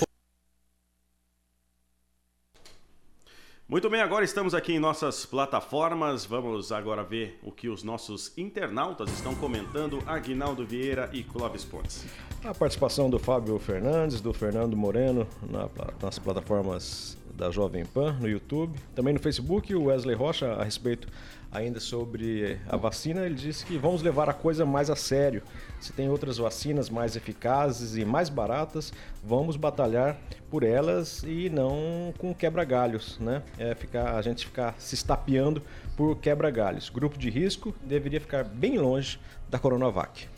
[3.69, 6.25] Muito bem, agora estamos aqui em nossas plataformas.
[6.25, 10.01] Vamos agora ver o que os nossos internautas estão comentando.
[10.07, 12.07] Aguinaldo Vieira e Clóvis Pontes.
[12.45, 15.69] A participação do Fábio Fernandes, do Fernando Moreno na,
[16.01, 21.09] nas plataformas da Jovem Pan no YouTube, também no Facebook, o Wesley Rocha a respeito
[21.51, 25.43] ainda sobre a vacina, ele disse que vamos levar a coisa mais a sério.
[25.81, 28.93] Se tem outras vacinas mais eficazes e mais baratas,
[29.25, 30.19] vamos batalhar
[30.51, 33.43] por elas e não com quebra-galhos, né?
[33.59, 35.63] É ficar, a gente ficar se estapeando
[35.97, 36.91] por quebra-galhos.
[36.91, 40.29] Grupo de risco deveria ficar bem longe da Coronavac.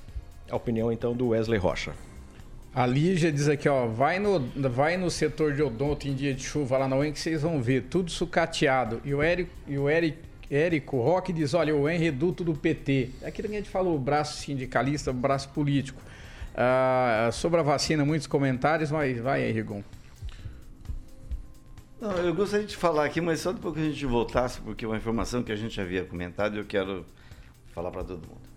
[0.49, 1.93] A opinião então do Wesley Rocha.
[2.75, 6.43] A Lígia diz aqui, ó, vai no, vai no setor de odonto em dia de
[6.43, 9.01] chuva lá na UEM que vocês vão ver, tudo sucateado.
[9.05, 10.19] E o Eric, e o Eric
[10.53, 13.11] Érico Roque diz: olha, o EN reduto do PT.
[13.23, 16.01] É que a gente falou, braço sindicalista, braço político.
[16.55, 19.83] Ah, sobre a vacina, muitos comentários, mas vai aí, Rigon.
[21.99, 24.89] Não, eu gostaria de falar aqui, mas só depois que a gente voltasse, porque é
[24.89, 27.07] uma informação que a gente havia comentado eu quero
[27.73, 28.52] falar para todo mundo.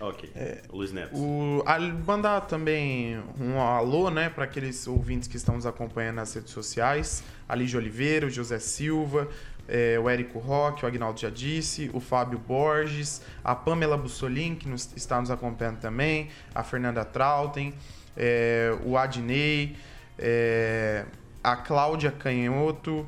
[0.00, 0.30] Ok.
[0.34, 1.16] É, Luiz Neto.
[1.16, 6.34] O, a, mandar também um alô, né, para aqueles ouvintes que estão nos acompanhando nas
[6.34, 7.22] redes sociais.
[7.48, 9.28] A Lígia Oliveira, o José Silva,
[9.68, 14.68] é, o Érico Roque, o Agnaldo já disse, o Fábio Borges, a Pamela Bussolin, que
[14.68, 17.74] nos, está nos acompanhando também, a Fernanda Trautem,
[18.16, 19.76] é, o Adnei,
[20.18, 21.04] é,
[21.42, 23.06] a Cláudia Canhoto,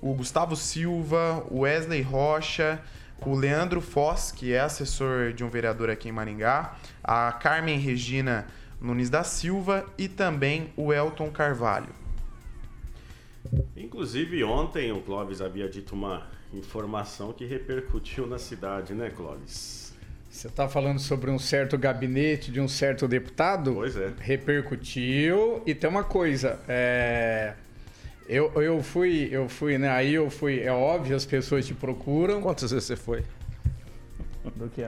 [0.00, 2.80] o Gustavo Silva, o Wesley Rocha,
[3.26, 8.46] o Leandro Foz, que é assessor de um vereador aqui em Maringá, a Carmen Regina
[8.80, 11.88] Nunes da Silva e também o Elton Carvalho.
[13.76, 19.92] Inclusive, ontem o Clóvis havia dito uma informação que repercutiu na cidade, né, Clóvis?
[20.30, 23.74] Você está falando sobre um certo gabinete de um certo deputado?
[23.74, 24.12] Pois é.
[24.18, 25.62] Repercutiu.
[25.64, 27.54] E tem uma coisa, é...
[28.28, 29.88] Eu, eu fui, eu fui, né?
[29.90, 32.40] Aí eu fui, é óbvio, as pessoas te procuram.
[32.40, 33.22] Quantas vezes você foi?
[34.56, 34.86] Do que?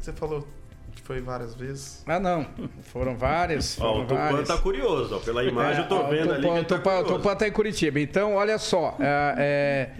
[0.00, 0.46] Você falou
[0.94, 2.02] que foi várias vezes.
[2.06, 2.46] Ah, não.
[2.84, 3.78] Foram várias.
[3.80, 5.18] Ó, Foram o Tupan tá curioso, ó.
[5.18, 6.42] Pela imagem eu tô É, ó, vendo o ali.
[6.42, 7.04] Tupã- que ele tá.
[7.04, 8.00] Tupã tá em Curitiba.
[8.00, 8.96] Então, olha só.
[8.98, 9.90] é,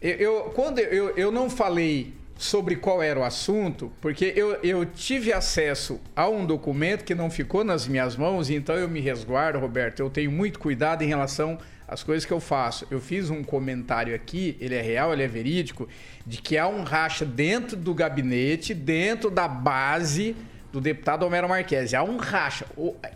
[0.00, 4.54] é, eu, eu- quando eu, eu não falei sobre qual era o assunto, porque eu,
[4.62, 8.98] eu tive acesso a um documento que não ficou nas minhas mãos, então eu me
[8.98, 10.00] resguardo, Roberto.
[10.00, 12.86] Eu tenho muito cuidado em relação às coisas que eu faço.
[12.90, 15.86] Eu fiz um comentário aqui, ele é real, ele é verídico,
[16.26, 20.34] de que há um racha dentro do gabinete, dentro da base
[20.72, 21.92] do deputado Homero Marques.
[21.92, 22.64] Há um racha.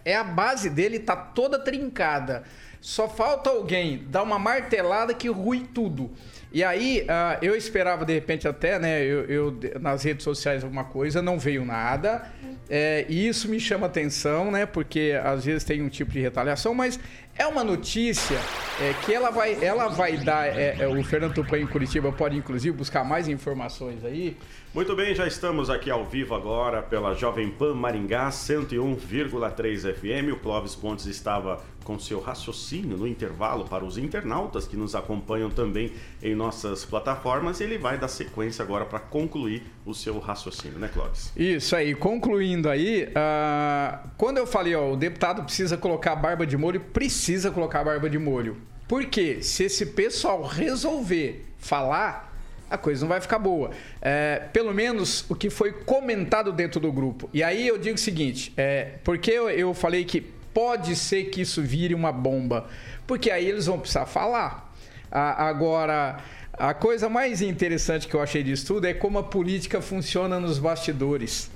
[0.04, 2.42] É a base dele tá toda trincada.
[2.78, 6.10] Só falta alguém dar uma martelada que rui tudo.
[6.55, 10.84] E aí, ah, eu esperava de repente até, né, eu, eu- nas redes sociais alguma
[10.84, 12.30] coisa, não veio nada.
[12.70, 16.72] É, e isso me chama atenção, né, porque às vezes tem um tipo de retaliação,
[16.72, 16.98] mas
[17.36, 18.38] é uma notícia
[18.80, 20.46] é, que ela vai, ela vai dar.
[20.46, 24.36] é, é, o Fernando Tupan em Curitiba pode inclusive buscar mais informações aí.
[24.72, 30.32] Muito bem, já estamos aqui ao vivo agora pela Jovem Pan Maringá 101,3 FM.
[30.32, 35.51] O Clóvis Pontes estava com seu raciocínio no intervalo para os internautas que nos acompanham
[35.51, 37.61] também em nossas plataformas.
[37.61, 41.32] Ele vai dar sequência agora para concluir o seu raciocínio, né, Clóvis?
[41.37, 46.57] Isso aí, concluindo aí, ah, quando eu falei, ó, o deputado precisa colocar barba de
[46.57, 48.57] molho, precisa colocar barba de molho.
[48.89, 52.35] Porque se esse pessoal resolver falar,
[52.68, 53.70] a coisa não vai ficar boa.
[54.01, 57.28] É, pelo menos o que foi comentado dentro do grupo.
[57.32, 61.42] E aí eu digo o seguinte: é, porque eu, eu falei que pode ser que
[61.42, 62.66] isso vire uma bomba?
[63.07, 64.72] Porque aí eles vão precisar falar.
[65.11, 66.18] Agora,
[66.52, 70.59] a coisa mais interessante que eu achei disso tudo é como a política funciona nos
[70.59, 71.50] bastidores.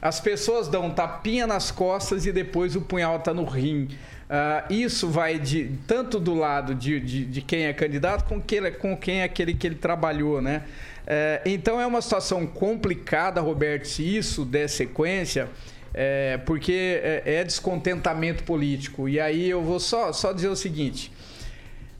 [0.00, 3.88] As pessoas dão um tapinha nas costas e depois o punhal tá no rim.
[4.28, 8.70] Ah, isso vai de tanto do lado de, de, de quem é candidato com, que,
[8.72, 10.62] com quem é aquele que ele trabalhou, né?
[11.06, 15.48] Eh, então é uma situação complicada, Roberto, se isso der sequência,
[15.94, 19.08] é, porque é, é descontentamento político.
[19.08, 21.12] E aí eu vou só, só dizer o seguinte: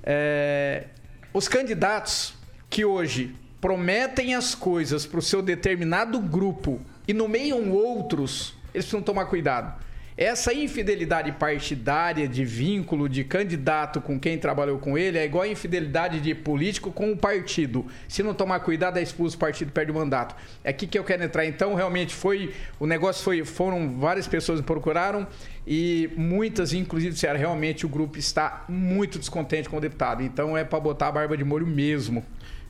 [0.02, 0.84] é,
[1.32, 2.34] os candidatos
[2.68, 9.00] que hoje prometem as coisas para o seu determinado grupo e nomeiam outros, eles precisam
[9.00, 9.83] tomar cuidado.
[10.16, 15.48] Essa infidelidade partidária de vínculo de candidato com quem trabalhou com ele é igual a
[15.48, 17.84] infidelidade de político com o partido.
[18.06, 20.36] Se não tomar cuidado, é expulso o partido, perde o mandato.
[20.62, 21.44] É aqui que eu quero entrar.
[21.44, 22.54] Então, realmente foi.
[22.78, 23.44] O negócio foi.
[23.44, 25.26] Foram várias pessoas que procuraram
[25.66, 30.22] e muitas, inclusive, disseram realmente o grupo está muito descontente com o deputado.
[30.22, 32.24] Então é para botar a barba de molho mesmo.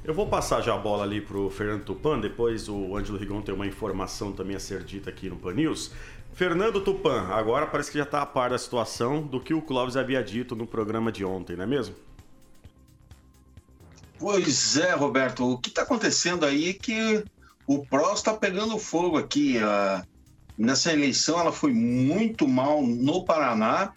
[0.04, 3.54] Eu vou passar já a bola ali pro Fernando Tupan, depois o Ângelo Rigon tem
[3.54, 5.92] uma informação também a ser dita aqui no Pan News.
[6.34, 9.96] Fernando Tupan, agora parece que já está a par da situação do que o Clóvis
[9.96, 11.94] havia dito no programa de ontem, não é mesmo?
[14.18, 15.48] Pois é, Roberto.
[15.48, 17.24] O que está acontecendo aí é que
[17.66, 19.58] o PROS está pegando fogo aqui.
[19.58, 20.04] ah,
[20.58, 23.92] nessa eleição ela foi muito mal no Paraná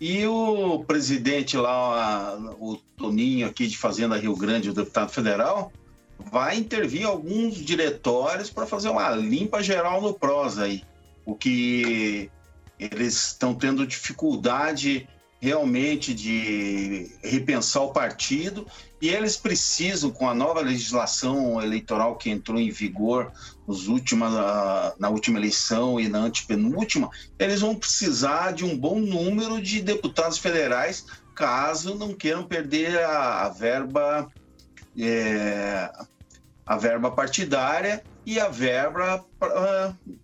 [0.00, 5.72] e o presidente lá, o Toninho aqui de Fazenda Rio Grande, o deputado federal,
[6.18, 10.84] vai intervir alguns diretórios para fazer uma limpa geral no PROS aí.
[11.24, 12.30] O que
[12.78, 15.08] eles estão tendo dificuldade
[15.40, 18.66] realmente de repensar o partido
[19.00, 23.32] e eles precisam, com a nova legislação eleitoral que entrou em vigor
[23.66, 27.08] nos últimas, ah, na última eleição e na antepenúltima,
[27.38, 33.46] eles vão precisar de um bom número de deputados federais, caso não queiram perder a,
[33.46, 34.30] a verba
[34.98, 35.90] é,
[36.70, 39.26] a verba partidária e a verba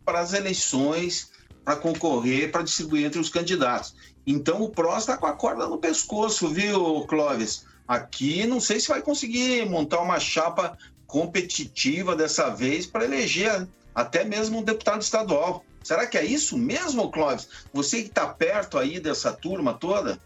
[0.05, 1.33] para as eleições,
[1.65, 3.97] para concorrer, para distribuir entre os candidatos.
[4.25, 7.65] Então o PROS está com a corda no pescoço, viu, Clóvis?
[7.89, 10.79] Aqui não sei se vai conseguir montar uma chapa
[11.09, 15.65] competitiva dessa vez para eleger até mesmo um deputado estadual.
[15.83, 17.49] Será que é isso mesmo, Clóvis?
[17.73, 20.17] Você que está perto aí dessa turma toda?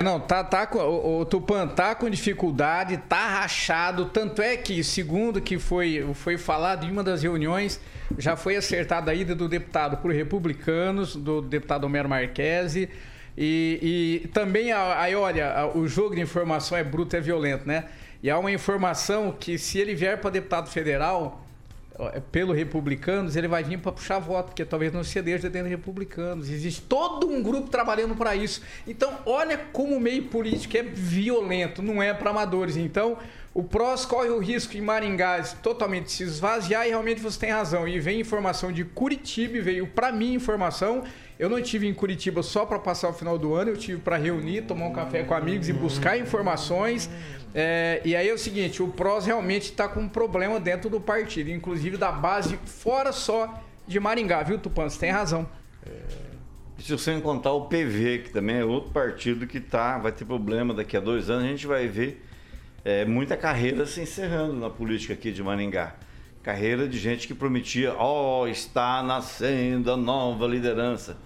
[0.00, 4.06] Não, tá, tá com, o, o Tupan tá com dificuldade, tá rachado.
[4.06, 7.80] Tanto é que, segundo que foi, foi falado em uma das reuniões,
[8.18, 12.88] já foi acertada a ida do deputado por republicanos, do deputado Homero Marquesi.
[13.36, 17.84] E, e também, aí olha, o jogo de informação é bruto, é violento, né?
[18.22, 21.43] E há uma informação que se ele vier para deputado federal,
[22.32, 25.74] pelo republicanos, ele vai vir para puxar voto, porque talvez não se eleja dentro de
[25.76, 26.50] republicanos.
[26.50, 28.62] Existe todo um grupo trabalhando para isso.
[28.86, 32.76] Então, olha como o meio político é violento, não é para amadores.
[32.76, 33.16] Então,
[33.54, 37.86] O PROS corre o risco em Maringá totalmente se esvaziar e realmente você tem razão.
[37.86, 41.04] E vem informação de Curitiba, veio para mim informação.
[41.38, 44.16] Eu não tive em Curitiba só para passar o final do ano, eu tive para
[44.16, 47.08] reunir, tomar um café com amigos e buscar informações.
[47.54, 51.00] É, e aí é o seguinte, o PROS realmente está com um problema dentro do
[51.00, 54.88] partido, inclusive da base fora só de Maringá, viu, Tupan?
[54.88, 55.46] Você tem razão.
[56.78, 60.74] Se você contar o PV, que também é outro partido que tá, vai ter problema
[60.74, 62.22] daqui a dois anos, a gente vai ver
[62.84, 65.94] é, muita carreira se encerrando na política aqui de Maringá.
[66.42, 71.16] Carreira de gente que prometia, ó, oh, está nascendo a nova liderança.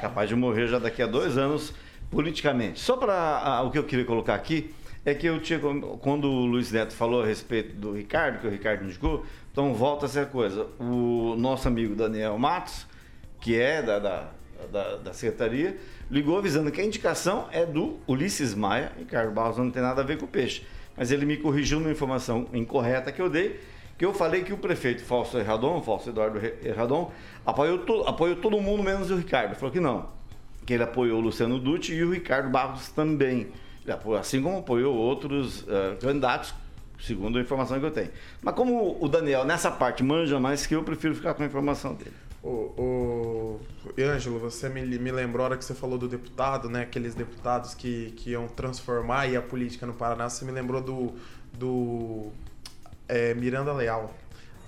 [0.00, 1.72] Capaz de morrer já daqui a dois anos
[2.10, 2.80] politicamente.
[2.80, 4.74] Só para o que eu queria colocar aqui,
[5.04, 5.60] é que eu tinha,
[6.00, 10.06] quando o Luiz Neto falou a respeito do Ricardo, que o Ricardo indicou, então volta
[10.06, 10.66] a ser a coisa.
[10.78, 12.86] O nosso amigo Daniel Matos,
[13.40, 14.30] que é da, da,
[14.72, 15.78] da, da secretaria,
[16.10, 20.04] ligou avisando que a indicação é do Ulisses Maia, Ricardo Barros não tem nada a
[20.04, 20.64] ver com o peixe
[20.96, 23.60] mas ele me corrigiu numa informação incorreta que eu dei,
[23.98, 27.12] que eu falei que o prefeito Falso Erradon, Falso Eduardo Erradon,
[27.44, 29.54] apoiou, to, apoiou todo mundo menos o Ricardo.
[29.54, 30.08] Falou que não,
[30.66, 33.48] que ele apoiou o Luciano Dutti e o Ricardo Barros também.
[33.88, 36.54] Apoiou, assim como apoiou outros uh, candidatos,
[36.98, 38.10] segundo a informação que eu tenho.
[38.42, 41.94] Mas como o Daniel nessa parte manja mais que eu, prefiro ficar com a informação
[41.94, 42.14] dele.
[42.42, 43.60] O, o
[43.98, 46.82] Ângelo, você me, me lembrou a hora que você falou do deputado, né?
[46.82, 50.28] Aqueles deputados que, que iam transformar a política no Paraná.
[50.28, 51.12] Você me lembrou do,
[51.52, 52.30] do
[53.08, 54.14] é, Miranda Leal,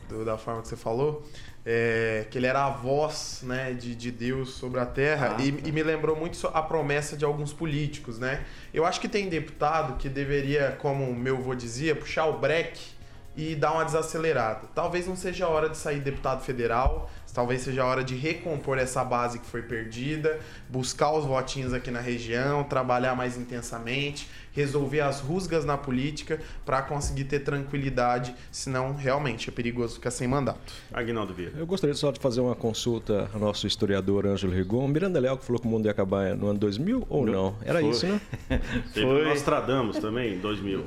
[0.08, 1.24] do, da forma que você falou.
[1.68, 5.48] É, que ele era a voz né, de, de Deus sobre a terra ah, e,
[5.68, 8.44] e, me lembrou muito a promessa de alguns políticos, né?
[8.72, 12.94] Eu acho que tem deputado que deveria, como meu avô dizia, puxar o breque
[13.36, 14.68] e dar uma desacelerada.
[14.76, 18.78] Talvez não seja a hora de sair deputado federal, Talvez seja a hora de recompor
[18.78, 20.40] essa base que foi perdida,
[20.70, 24.26] buscar os votinhos aqui na região, trabalhar mais intensamente,
[24.56, 30.26] resolver as rusgas na política para conseguir ter tranquilidade, senão realmente é perigoso ficar sem
[30.26, 30.72] mandato.
[30.90, 31.52] Aguinaldo Vieira.
[31.58, 34.88] Eu gostaria só de fazer uma consulta ao nosso historiador Ângelo Rigon.
[34.88, 37.54] Miranda Leal que falou que o mundo ia acabar no ano 2000 ou não?
[37.62, 37.90] Era Foi.
[37.90, 38.20] isso, né?
[38.94, 39.24] Foi.
[39.24, 40.84] Nostradamus também, em 2000.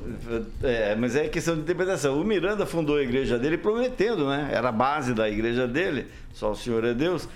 [0.64, 2.20] É, mas é questão de interpretação.
[2.20, 4.50] O Miranda fundou a igreja dele prometendo, né?
[4.52, 7.28] Era a base da igreja dele, só o Senhor é Deus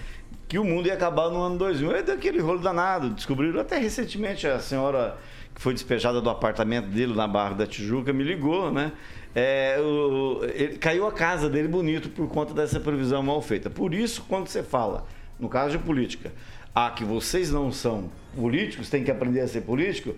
[0.49, 1.95] que o mundo ia acabar no ano 2000.
[1.95, 3.11] Aí deu aquele rolo danado.
[3.11, 5.16] Descobriram até recentemente a senhora
[5.55, 8.92] que foi despejada do apartamento dele na Barra da Tijuca, me ligou, né?
[9.34, 13.70] É, o, ele, caiu a casa dele bonito por conta dessa previsão mal feita.
[13.70, 15.07] Por isso, quando você fala,
[15.38, 16.32] no caso de política,
[16.74, 20.14] ah, que vocês não são políticos, tem que aprender a ser político,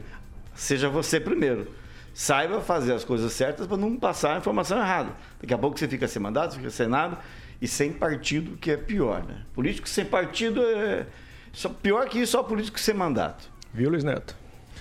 [0.55, 1.69] seja você primeiro.
[2.15, 5.11] Saiba fazer as coisas certas para não passar a informação errada.
[5.39, 7.19] Daqui a pouco você fica sem mandato, fica sem nada
[7.61, 9.43] e sem partido, que é pior, né?
[9.55, 11.07] Político sem partido é.
[11.53, 13.51] Só, pior que isso, só político sem mandato.
[13.73, 14.35] Viu, Luiz Neto?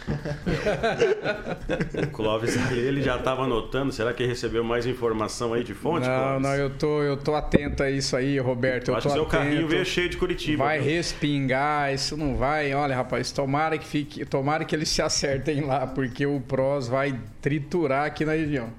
[2.03, 3.91] o Clóvis ele já estava anotando.
[3.91, 6.07] Será que recebeu mais informação aí de fonte?
[6.07, 6.41] Não, Clóvis?
[6.41, 8.89] não, eu tô, eu tô atento a isso aí, Roberto.
[8.89, 10.63] Eu acho que seu carrinho veio cheio de Curitiba.
[10.65, 10.91] Vai viu?
[10.91, 12.73] respingar, isso não vai.
[12.73, 17.19] Olha, rapaz, tomara que fique, tomara que eles se acertem lá, porque o PROS vai
[17.41, 18.69] triturar aqui na região.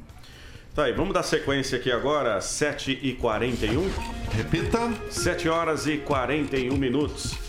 [0.74, 3.88] Tá aí, vamos dar sequência aqui agora, 7h41.
[4.36, 4.92] Repita.
[5.10, 7.45] 7 horas e 41 minutos.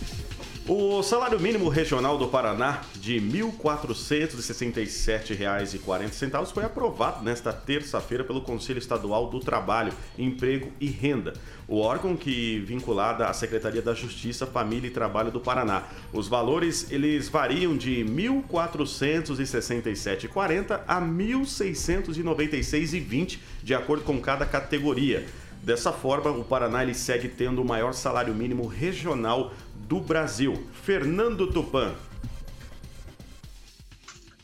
[0.70, 8.78] O salário mínimo regional do Paraná de R$ 1.467,40 foi aprovado nesta terça-feira pelo Conselho
[8.78, 11.32] Estadual do Trabalho, Emprego e Renda,
[11.70, 15.84] o órgão que vinculada à Secretaria da Justiça, Família e Trabalho do Paraná.
[16.12, 25.26] Os valores eles variam de R$ 1.467,40 a R$ 1.696,20 de acordo com cada categoria.
[25.64, 29.52] Dessa forma, o Paraná ele segue tendo o maior salário mínimo regional
[29.88, 30.68] do Brasil.
[30.84, 31.96] Fernando Tupan.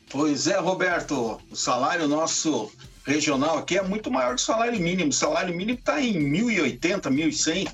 [0.09, 2.69] Pois é, Roberto, o salário nosso
[3.05, 5.09] regional aqui é muito maior que o salário mínimo.
[5.09, 7.71] O salário mínimo está em 1.080, 1.100.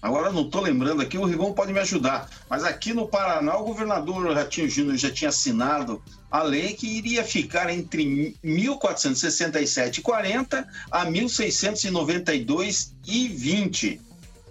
[0.00, 2.28] Agora não estou lembrando aqui, o Rigon pode me ajudar.
[2.48, 7.24] Mas aqui no Paraná, o governador Ratinho Júnior já tinha assinado a lei que iria
[7.24, 13.98] ficar entre 1.467,40 a 1.692,20.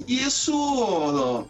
[0.08, 1.48] Isso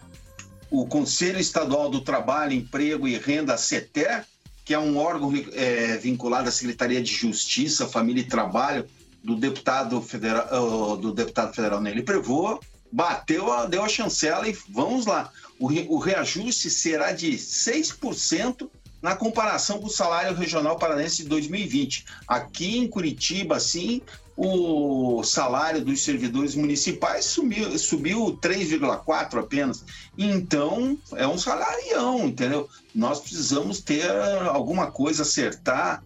[0.73, 4.25] o Conselho Estadual do Trabalho, Emprego e Renda, CETER,
[4.65, 8.89] que é um órgão é, vinculado à Secretaria de Justiça, Família e Trabalho
[9.23, 12.59] do deputado federal, do deputado federal Nelly Prevô,
[12.91, 15.31] bateu, deu a chancela e vamos lá.
[15.59, 18.67] O, o reajuste será de 6%
[18.99, 22.05] na comparação com o salário regional paranense de 2020.
[22.27, 24.01] Aqui em Curitiba, assim,
[24.35, 29.85] o salário dos servidores municipais subiu, subiu 3,4 apenas.
[30.17, 32.67] Então, é um salarião, entendeu?
[32.95, 34.09] Nós precisamos ter
[34.47, 36.03] alguma coisa, acertar.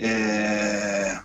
[0.00, 1.20] É...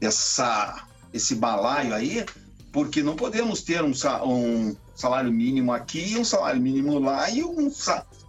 [0.00, 2.24] essa, esse balaio aí,
[2.72, 3.92] porque não podemos ter um,
[4.24, 7.72] um salário mínimo aqui, um salário mínimo lá e um,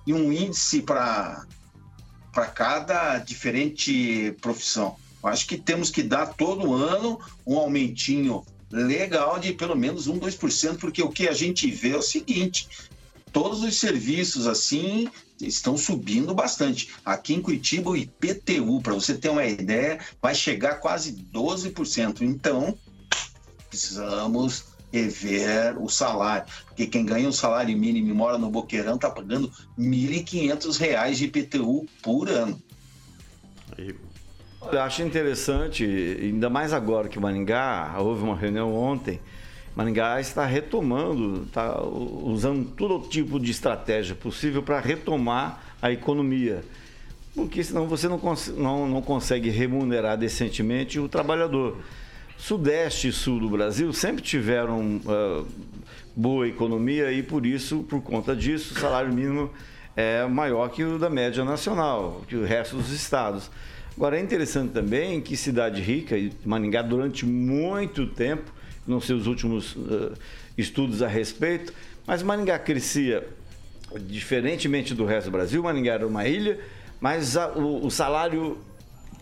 [0.07, 1.45] e um índice para
[2.55, 4.95] cada diferente profissão.
[5.23, 10.77] Acho que temos que dar todo ano um aumentinho legal de pelo menos 1, 2%,
[10.77, 12.67] porque o que a gente vê é o seguinte:
[13.31, 15.09] todos os serviços assim
[15.41, 16.89] estão subindo bastante.
[17.03, 22.21] Aqui em Curitiba, o IPTU, para você ter uma ideia, vai chegar a quase 12%.
[22.21, 22.77] Então,
[23.69, 29.09] precisamos rever o salário, porque quem ganha um salário mínimo e mora no Boqueirão está
[29.09, 29.47] pagando
[29.77, 32.61] R$ 1.500 de IPTU por ano.
[34.61, 35.85] Acho interessante,
[36.21, 39.19] ainda mais agora que Maringá, houve uma reunião ontem,
[39.75, 46.61] Maringá está retomando, está usando todo tipo de estratégia possível para retomar a economia.
[47.33, 48.19] Porque senão você não,
[48.57, 51.77] não, não consegue remunerar decentemente o trabalhador.
[52.37, 55.45] Sudeste e Sul do Brasil sempre tiveram uh,
[56.15, 59.51] boa economia e por isso, por conta disso, o salário mínimo
[59.95, 63.51] é maior que o da média nacional, que o resto dos estados.
[63.95, 68.51] Agora é interessante também que cidade rica, e Maningá durante muito tempo,
[68.87, 70.13] não sei os últimos uh,
[70.57, 71.73] estudos a respeito,
[72.07, 73.27] mas Maningá crescia
[74.01, 76.59] diferentemente do resto do Brasil, Maningá era uma ilha,
[77.01, 78.57] mas a, o, o salário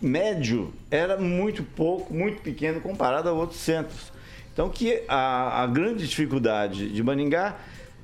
[0.02, 4.12] médio era muito pouco, muito pequeno comparado a outros centros.
[4.54, 7.58] Então que a, a grande dificuldade de Maningá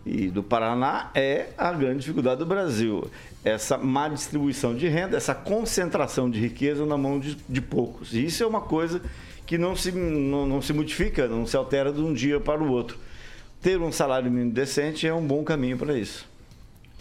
[0.05, 3.09] e do Paraná é a grande dificuldade do Brasil.
[3.43, 8.13] Essa má distribuição de renda, essa concentração de riqueza na mão de, de poucos.
[8.13, 9.01] E isso é uma coisa
[9.45, 12.71] que não se, não, não, se modifica, não se altera de um dia para o
[12.71, 12.97] outro.
[13.61, 16.25] Ter um salário mínimo decente é um bom caminho para isso.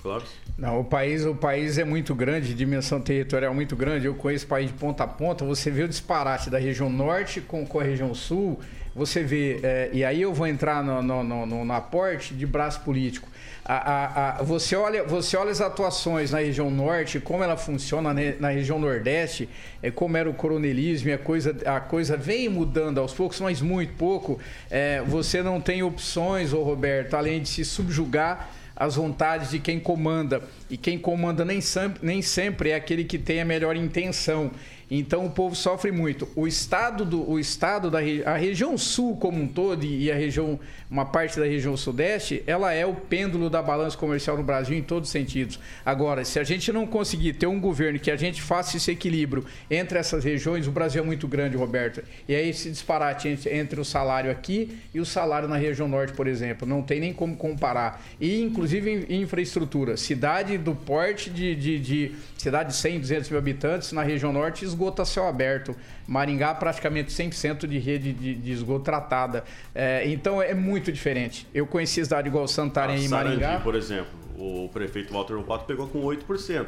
[0.02, 0.24] Claro.
[0.58, 4.06] Não, o país, o país é muito grande, dimensão territorial muito grande.
[4.06, 5.44] Eu conheço o país de ponta a ponta.
[5.44, 8.60] Você vê o disparate da região norte com, com a região sul.
[8.94, 12.80] Você vê, é, e aí eu vou entrar no, no, no, no aporte de braço
[12.80, 13.28] político.
[13.64, 18.12] A, a, a, você, olha, você olha as atuações na região norte, como ela funciona
[18.40, 19.48] na região nordeste,
[19.80, 23.94] é, como era o coronelismo, a coisa, a coisa vem mudando aos poucos, mas muito
[23.94, 24.40] pouco.
[24.68, 29.78] É, você não tem opções, ô Roberto, além de se subjugar as vontades de quem
[29.78, 30.42] comanda.
[30.68, 31.60] E quem comanda nem,
[32.02, 34.50] nem sempre é aquele que tem a melhor intenção.
[34.94, 36.28] Então o povo sofre muito.
[36.36, 40.60] O estado do o estado da a região sul como um todo e a região
[40.90, 44.82] uma parte da região sudeste, ela é o pêndulo da balança comercial no Brasil em
[44.82, 45.58] todos os sentidos.
[45.86, 49.46] Agora, se a gente não conseguir ter um governo que a gente faça esse equilíbrio
[49.70, 52.02] entre essas regiões, o Brasil é muito grande, Roberto.
[52.28, 56.26] E é esse disparate entre, o salário aqui e o salário na região norte, por
[56.26, 58.04] exemplo, não tem nem como comparar.
[58.20, 63.38] E inclusive em infraestrutura, cidade do porte de, de, de cidade de 100, 200 mil
[63.38, 65.74] habitantes na região norte esgoto a céu aberto.
[66.06, 69.44] Maringá, praticamente 100% de rede de, de esgoto tratada.
[69.74, 71.46] É, então é muito diferente.
[71.54, 73.60] Eu conheci cidade igual Santarém e Maringá.
[73.60, 76.66] por exemplo, o prefeito Walter Ropato pegou com 8%.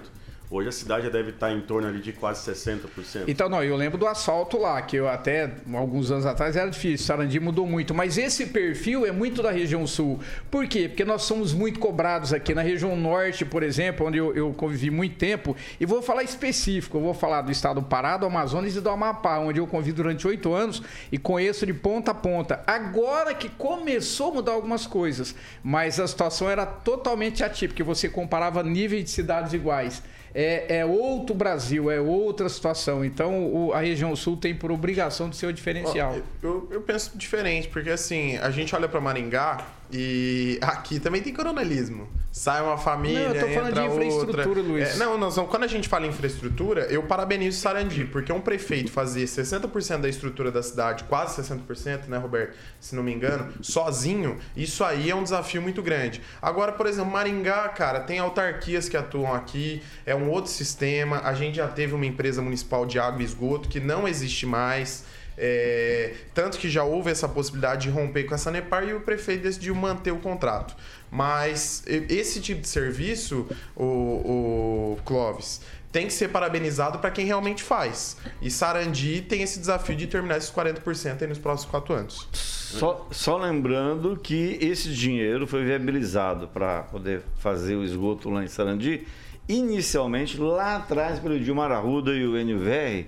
[0.51, 3.24] Hoje a cidade já deve estar em torno ali de quase 60%.
[3.26, 7.07] Então, não, eu lembro do asfalto lá, que eu até alguns anos atrás era difícil,
[7.07, 10.20] Sarandi mudou muito, mas esse perfil é muito da região sul.
[10.51, 10.86] Por quê?
[10.88, 14.90] Porque nós somos muito cobrados aqui na região norte, por exemplo, onde eu, eu convivi
[14.90, 18.76] muito tempo, e vou falar específico, eu vou falar do estado do Pará, do Amazonas
[18.76, 22.62] e do Amapá, onde eu convivi durante oito anos e conheço de ponta a ponta.
[22.66, 28.62] Agora que começou a mudar algumas coisas, mas a situação era totalmente atípica, você comparava
[28.62, 30.03] níveis de cidades iguais
[30.35, 33.05] é, é outro Brasil, é outra situação.
[33.05, 36.16] Então o, a região sul tem por obrigação de ser o diferencial.
[36.43, 41.32] Eu, eu penso diferente, porque assim, a gente olha para Maringá e aqui também tem
[41.32, 42.09] coronelismo.
[42.35, 44.62] Sai uma família, não, eu tô falando entra de infraestrutura, outra.
[44.62, 44.89] Luiz.
[44.89, 48.41] É, não, nós, quando a gente fala em infraestrutura, eu parabenizo o Sarandi, porque um
[48.41, 52.57] prefeito fazer 60% da estrutura da cidade, quase 60%, né, Roberto?
[52.80, 56.20] Se não me engano, sozinho, isso aí é um desafio muito grande.
[56.43, 61.20] Agora, por exemplo, Maringá, cara, tem autarquias que atuam aqui, é um outro sistema.
[61.22, 65.05] A gente já teve uma empresa municipal de água e esgoto que não existe mais.
[65.37, 69.43] É, tanto que já houve essa possibilidade de romper com essa Nepar e o prefeito
[69.43, 70.76] decidiu manter o contrato.
[71.11, 75.61] Mas esse tipo de serviço, o, o Clóvis,
[75.95, 78.16] tem que ser parabenizado para quem realmente faz.
[78.43, 82.28] E Sarandi tem esse desafio de terminar esses 40% aí nos próximos quatro anos.
[82.32, 88.49] Só, só lembrando que esse dinheiro foi viabilizado para poder fazer o esgoto lá em
[88.49, 89.07] Sarandi,
[89.49, 93.07] inicialmente lá atrás pelo Dilmar Arruda e o NVR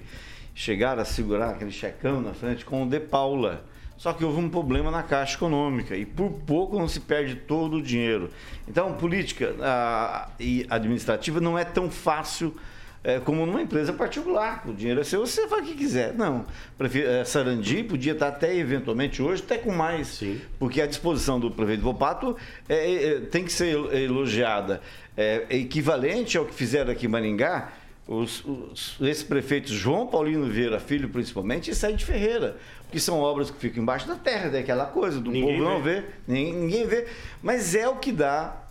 [0.57, 3.63] chegaram a segurar aquele checão na frente com o De Paula.
[3.99, 7.77] Só que houve um problema na Caixa Econômica e por pouco não se perde todo
[7.77, 8.31] o dinheiro.
[8.67, 9.55] Então, política
[10.41, 12.55] e administrativa não é tão fácil
[13.05, 14.63] é, como numa empresa particular.
[14.67, 16.13] O dinheiro é seu, você faz o que quiser.
[16.15, 16.45] Não.
[16.77, 20.09] Prefe- é, Sarandi podia estar até eventualmente hoje, até com mais.
[20.09, 20.41] Sim.
[20.59, 22.37] Porque a disposição do prefeito Volpato
[22.69, 24.81] é, é, tem que ser elogiada.
[25.17, 27.73] É, equivalente ao que fizeram aqui em Maringá,
[28.07, 32.57] os, os, esses prefeitos João Paulino Vieira Filho, principalmente, e Said Ferreira.
[32.85, 36.01] Porque são obras que ficam embaixo da terra, daquela coisa, do Ninguém povo não vê.
[36.01, 37.07] vê, ninguém, ninguém vê.
[37.43, 38.63] Mas é o que dá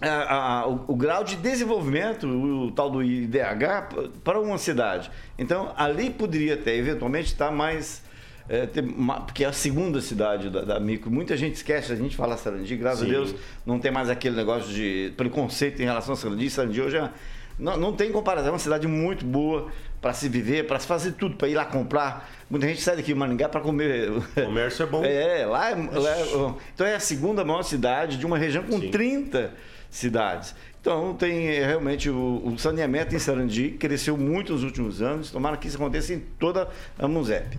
[0.00, 3.88] a- a- o, o grau de desenvolvimento, o, tal do IDH,
[4.22, 5.10] para uma cidade.
[5.36, 8.02] Então, ali poderia ter, eventualmente, estar mais.
[8.48, 8.84] é, ter
[9.26, 11.10] porque é a segunda cidade da, da Mico.
[11.10, 13.06] Muita gente esquece, a gente fala Sarandi, graças Sim.
[13.06, 13.34] a Deus,
[13.66, 16.48] não tem mais aquele negócio de preconceito em relação a Sarandi.
[16.50, 17.10] Sarandi hoje é,
[17.58, 19.68] não, não tem comparação, é uma cidade muito boa
[20.00, 22.30] para se viver, para se fazer tudo, para ir lá comprar.
[22.50, 24.10] Muita gente sai daqui de Maringá para comer.
[24.34, 25.02] Comércio é bom.
[25.06, 28.78] É, lá, é- lá é- então é a segunda maior cidade de uma região com
[28.80, 28.90] Sim.
[28.90, 29.52] 30
[29.90, 30.54] cidades.
[30.80, 35.30] Então tem é, realmente o, o saneamento em Sarandi cresceu muito nos últimos anos.
[35.30, 37.58] Tomara que isso aconteça em toda a Musep.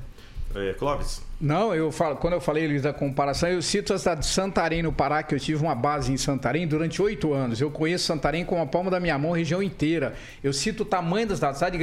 [0.54, 4.22] É, Clóvis, Não, eu falo, quando eu falei, Luiz, da comparação, eu cito a cidade
[4.22, 7.60] de Santarém, no Pará, que eu tive uma base em Santarém durante oito anos.
[7.60, 10.14] Eu conheço Santarém com a palma da minha mão, região inteira.
[10.42, 11.78] Eu cito o tamanho da cidade,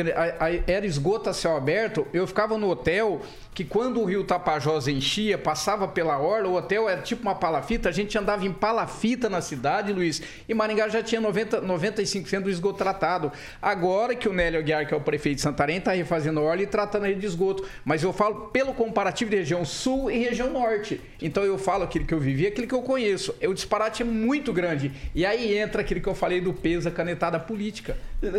[0.66, 2.06] era esgoto a céu aberto.
[2.14, 3.20] Eu ficava no hotel
[3.54, 7.90] que quando o rio Tapajós enchia, passava pela orla, o hotel era tipo uma palafita,
[7.90, 12.50] a gente andava em palafita na cidade, Luiz, e Maringá já tinha 90, 95% do
[12.50, 13.30] esgoto tratado.
[13.60, 16.62] Agora que o Nélio Aguiar, que é o prefeito de Santarém, está refazendo a orla
[16.62, 17.62] e tratando rede de esgoto.
[17.84, 21.00] Mas eu falo pelo comparativo de região sul e região norte.
[21.20, 23.34] Então eu falo aquilo que eu vivi, aquilo que eu conheço.
[23.42, 24.92] O disparate é muito grande.
[25.14, 27.96] E aí entra aquilo que eu falei do peso, a canetada política.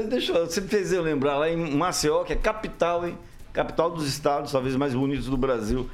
[0.10, 3.18] Deixa eu, você fez eu lembrar lá em Maceió, que é capital, hein?
[3.52, 5.88] Capital dos estados, talvez mais bonitos do Brasil.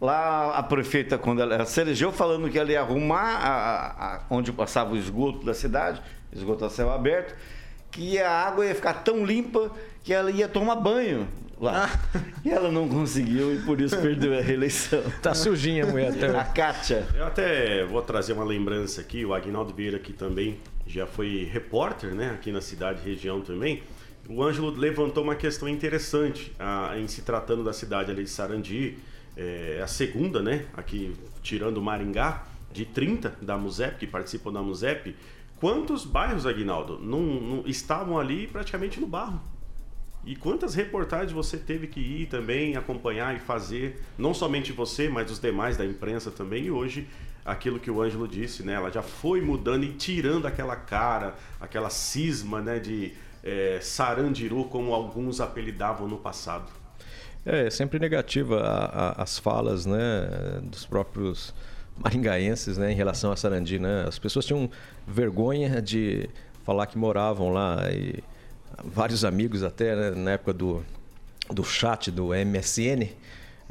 [0.00, 3.86] Lá a prefeita, quando ela se elegeu, falando que ela ia arrumar a-
[4.16, 6.02] a- onde passava o esgoto da cidade,
[6.32, 7.34] esgoto a céu aberto,
[7.90, 9.70] que a água ia ficar tão limpa
[10.04, 11.26] que ela ia tomar banho
[11.60, 11.90] lá.
[12.44, 15.02] E ela não conseguiu e por isso perdeu a reeleição.
[15.22, 16.28] Tá sujinha a mulher até.
[16.38, 17.06] A Kátia.
[17.14, 19.24] eu até vou trazer uma lembrança aqui.
[19.24, 22.30] O Agnaldo Vieira aqui também já foi repórter, né?
[22.30, 23.82] Aqui na cidade e região também.
[24.28, 28.98] O Ângelo levantou uma questão interessante ah, em se tratando da cidade ali de Sarandi.
[29.36, 30.64] É a segunda, né?
[30.74, 35.14] Aqui tirando Maringá, de 30 da MUSEP, que participam da MUSEP.
[35.60, 39.40] Quantos bairros, Aguinaldo, não, não- estavam ali praticamente no barro?
[40.26, 45.30] E quantas reportagens você teve que ir também acompanhar e fazer, não somente você, mas
[45.30, 46.64] os demais da imprensa também.
[46.64, 47.06] E hoje,
[47.44, 48.72] aquilo que o Ângelo disse, né?
[48.74, 52.80] Ela já foi mudando e tirando aquela cara, aquela cisma, né?
[52.80, 53.12] De
[53.48, 56.68] eh, sarandiru, como alguns apelidavam no passado.
[57.44, 58.86] É sempre negativa a-
[59.20, 61.54] a- as falas né, dos próprios
[61.96, 63.78] maringaenses né, em relação a Sarandi.
[63.78, 64.04] Né?
[64.08, 64.68] As pessoas tinham
[65.06, 66.28] vergonha de
[66.64, 67.88] falar que moravam lá.
[67.92, 68.20] E
[68.92, 70.82] vários amigos até né, na época do,
[71.50, 73.08] do chat do MSN.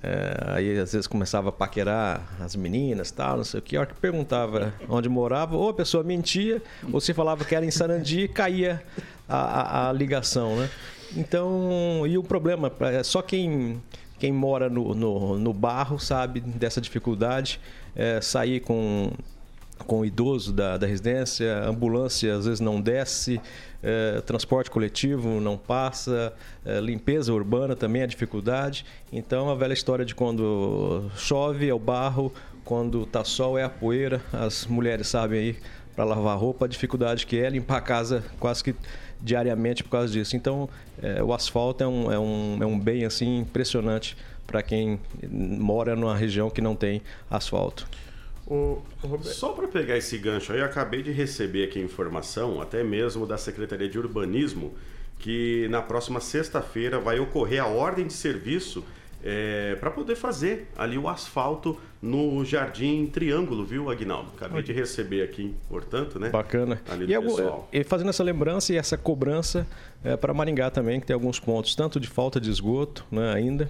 [0.03, 3.76] é, aí às vezes começava a paquerar as meninas tal, não sei o que.
[3.78, 6.61] A hora que perguntava onde morava, ou a pessoa mentia,
[6.91, 8.84] ou se falava que era em Sarandi caía
[9.28, 10.70] a, a- a ligação, né?
[11.16, 13.82] Então, e o problema, é só quem,
[14.20, 17.59] quem mora no, no, no barro sabe dessa dificuldade.
[17.95, 19.11] É, sair com,
[19.86, 23.41] com o idoso da, da residência, ambulância às vezes não desce,
[23.84, 26.34] é, transporte coletivo não passa,
[26.65, 28.86] é, limpeza urbana também é dificuldade.
[29.11, 33.69] Então, a velha história de quando chove é o barro, quando tá sol é a
[33.69, 34.21] poeira.
[34.34, 35.57] As mulheres sabem aí
[35.95, 38.76] para lavar roupa a dificuldade que é limpar a casa quase que
[39.21, 40.36] diariamente por causa disso.
[40.36, 40.67] Então,
[41.01, 44.99] é, o asfalto é um, é, um, é um bem assim impressionante para quem
[45.30, 47.88] mora numa região que não tem asfalto.
[48.48, 48.82] O.
[49.24, 53.26] Só para pegar esse gancho aí, eu acabei de receber aqui a informação, até mesmo
[53.26, 54.74] da Secretaria de Urbanismo,
[55.18, 58.84] que na próxima sexta-feira vai ocorrer a ordem de serviço
[59.80, 64.30] para poder fazer ali o asfalto no Jardim Triângulo, viu, Aguinaldo?
[64.38, 66.30] Acabei de receber aqui, portanto, né?
[66.30, 66.80] Bacana.
[66.88, 67.68] Ali E, pessoal.
[67.74, 69.66] e fazendo essa lembrança e essa cobrança
[70.22, 73.68] para Maringá também, que tem alguns pontos, tanto de falta de esgoto né, ainda,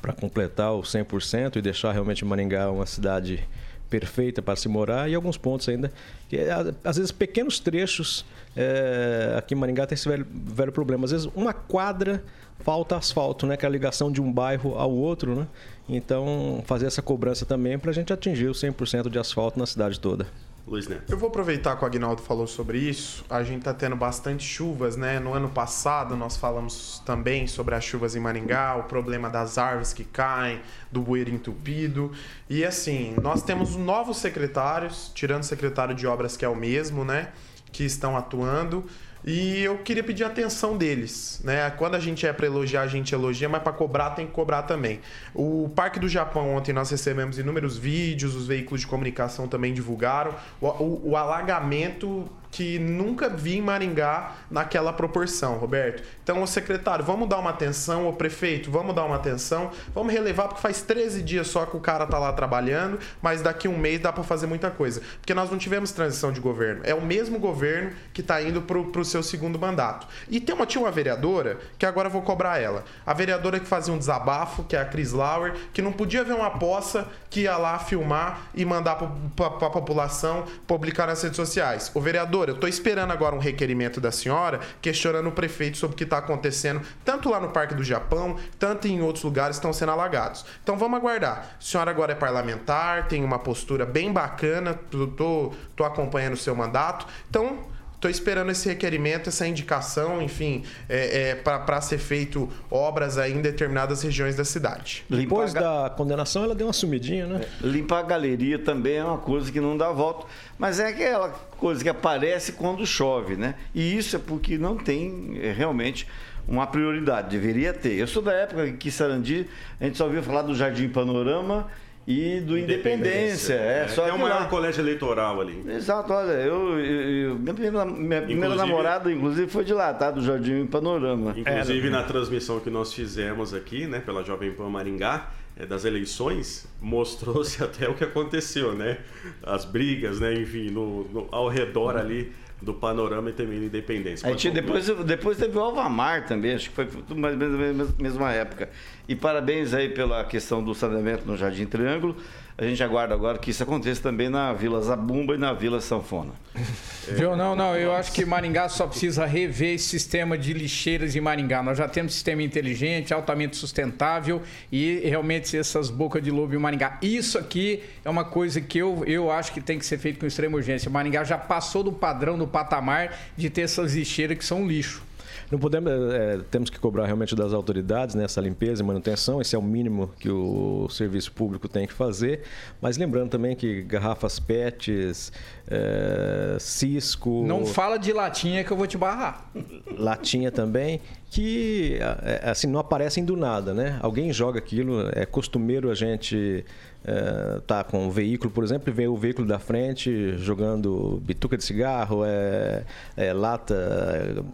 [0.00, 3.44] para completar o 100% e deixar realmente Maringá uma cidade
[3.88, 5.92] perfeita para se morar, e alguns pontos ainda,
[6.28, 6.50] que é,
[6.84, 8.24] às vezes pequenos trechos,
[8.56, 11.04] é, aqui em Maringá tem esse velho, velho problema.
[11.04, 12.22] Às vezes uma quadra
[12.60, 13.56] falta asfalto, né?
[13.56, 15.46] Que é a ligação de um bairro ao outro, né?
[15.88, 19.98] Então, fazer essa cobrança também para a gente atingir o 100% de asfalto na cidade
[19.98, 20.26] toda.
[20.68, 21.10] Luiz Neto.
[21.10, 23.24] Eu vou aproveitar que o Agnaldo falou sobre isso.
[23.28, 25.18] A gente tá tendo bastante chuvas, né?
[25.18, 29.92] No ano passado nós falamos também sobre as chuvas em Maringá, o problema das árvores
[29.92, 30.60] que caem,
[30.92, 32.12] do bueiro entupido.
[32.48, 37.04] E assim, nós temos novos secretários, tirando o secretário de obras que é o mesmo,
[37.04, 37.32] né?
[37.72, 38.84] Que estão atuando.
[39.24, 41.70] E eu queria pedir a atenção deles, né?
[41.70, 44.62] Quando a gente é para elogiar, a gente elogia, mas para cobrar tem que cobrar
[44.62, 45.00] também.
[45.34, 50.34] O Parque do Japão ontem nós recebemos inúmeros vídeos, os veículos de comunicação também divulgaram
[50.60, 56.02] o, o, o alagamento que nunca vi em Maringá naquela proporção, Roberto.
[56.22, 60.48] Então, o secretário, vamos dar uma atenção, o prefeito, vamos dar uma atenção, vamos relevar,
[60.48, 64.00] porque faz 13 dias só que o cara tá lá trabalhando, mas daqui um mês
[64.00, 65.02] dá para fazer muita coisa.
[65.20, 66.80] Porque nós não tivemos transição de governo.
[66.84, 70.06] É o mesmo governo que tá indo pro, pro seu segundo mandato.
[70.28, 72.84] E tem uma, tinha uma vereadora, que agora eu vou cobrar ela.
[73.04, 76.34] A vereadora que fazia um desabafo, que é a Cris Lauer, que não podia ver
[76.34, 81.90] uma poça que ia lá filmar e mandar para a população publicar nas redes sociais.
[81.94, 85.96] O vereador eu estou esperando agora um requerimento da senhora questionando o prefeito sobre o
[85.96, 89.72] que está acontecendo, tanto lá no Parque do Japão, tanto em outros lugares que estão
[89.72, 90.44] sendo alagados.
[90.62, 91.56] Então vamos aguardar.
[91.58, 96.54] A senhora agora é parlamentar, tem uma postura bem bacana, tô, tô acompanhando o seu
[96.54, 97.06] mandato.
[97.28, 97.66] Então
[97.98, 103.42] Estou esperando esse requerimento, essa indicação, enfim, é, é para ser feito obras aí em
[103.42, 105.04] determinadas regiões da cidade.
[105.10, 107.40] Depois da condenação, ela deu uma sumidinha, né?
[107.42, 111.30] É, limpar a galeria também é uma coisa que não dá volta, mas é aquela
[111.58, 113.56] coisa que aparece quando chove, né?
[113.74, 116.06] E isso é porque não tem é, realmente
[116.46, 117.94] uma prioridade, deveria ter.
[117.94, 119.44] Eu sou da época que Sarandi,
[119.80, 121.66] a gente só ouvia falar do Jardim Panorama
[122.08, 122.94] e do Independência.
[122.94, 124.46] Independência é, é, só é o maior lá.
[124.46, 125.62] colégio eleitoral ali.
[125.68, 130.10] Exato, olha, eu, eu, eu minha primeira, minha primeira namorada, inclusive, foi de lá, tá?
[130.10, 131.34] Do Jardim Panorama.
[131.36, 135.84] Inclusive, é, na transmissão que nós fizemos aqui, né, pela Jovem Pan Maringá, é, das
[135.84, 138.96] eleições, mostrou-se até o que aconteceu, né?
[139.42, 140.32] As brigas, né?
[140.32, 144.28] Enfim, no, no ao redor ali do panorama e também da independência.
[144.28, 147.96] Aí tinha, depois, depois teve o Alvamar também, acho que foi tudo mais ou menos
[147.96, 148.68] mesma época.
[149.08, 152.16] E parabéns aí pela questão do saneamento no Jardim Triângulo.
[152.60, 156.32] A gente aguarda agora que isso aconteça também na Vila Zabumba e na Vila Sanfona.
[157.06, 157.36] Viu?
[157.36, 161.62] Não, não, eu acho que Maringá só precisa rever esse sistema de lixeiras em Maringá.
[161.62, 164.42] Nós já temos sistema inteligente, altamente sustentável
[164.72, 166.98] e realmente essas bocas de lobo em Maringá.
[167.00, 170.26] Isso aqui é uma coisa que eu, eu acho que tem que ser feito com
[170.26, 170.90] extrema urgência.
[170.90, 175.06] Maringá já passou do padrão, do patamar de ter essas lixeiras que são lixo.
[175.50, 179.56] Não podemos, é, temos que cobrar realmente das autoridades nessa né, limpeza e manutenção, esse
[179.56, 182.42] é o mínimo que o serviço público tem que fazer.
[182.80, 185.32] Mas lembrando também que garrafas PETs,
[185.66, 187.44] é, Cisco.
[187.46, 189.50] Não fala de latinha que eu vou te barrar.
[189.96, 193.98] Latinha também, que é, assim não aparecem do nada, né?
[194.02, 196.64] Alguém joga aquilo, é costumeiro a gente
[197.04, 201.56] é, tá com um veículo, por exemplo, e vem o veículo da frente jogando bituca
[201.56, 202.84] de cigarro, é,
[203.16, 204.44] é lata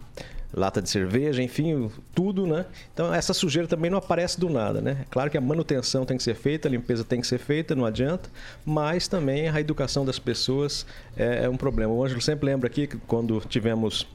[0.55, 2.65] lata de cerveja, enfim, tudo, né?
[2.93, 4.99] Então essa sujeira também não aparece do nada, né?
[5.01, 7.75] É claro que a manutenção tem que ser feita, a limpeza tem que ser feita,
[7.75, 8.29] não adianta,
[8.65, 10.85] mas também a educação das pessoas
[11.17, 11.93] é, é um problema.
[11.93, 14.07] O Ângelo sempre lembra aqui que quando tivemos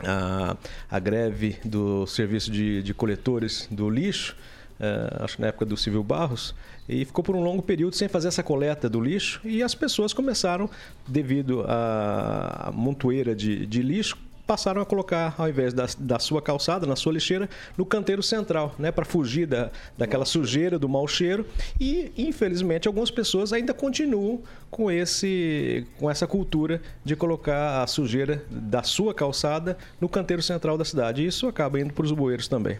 [0.00, 0.56] a,
[0.90, 4.36] a greve do serviço de, de coletores do lixo,
[4.78, 6.54] é, acho que na época do Civil Barros,
[6.88, 10.12] e ficou por um longo período sem fazer essa coleta do lixo e as pessoas
[10.12, 10.68] começaram,
[11.06, 14.16] devido à montoeira de, de lixo,
[14.50, 17.48] passaram a colocar, ao invés da, da sua calçada, na sua lixeira,
[17.78, 21.46] no canteiro central, né, para fugir da, daquela sujeira, do mau cheiro.
[21.78, 28.44] E, infelizmente, algumas pessoas ainda continuam com, esse, com essa cultura de colocar a sujeira
[28.50, 31.22] da sua calçada no canteiro central da cidade.
[31.22, 32.76] E isso acaba indo para os bueiros também.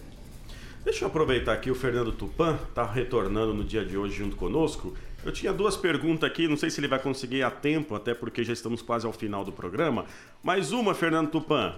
[0.85, 4.93] Deixa eu aproveitar aqui, o Fernando Tupan está retornando no dia de hoje junto conosco.
[5.23, 8.43] Eu tinha duas perguntas aqui, não sei se ele vai conseguir a tempo, até porque
[8.43, 10.07] já estamos quase ao final do programa.
[10.43, 11.75] Mais uma, Fernando Tupan.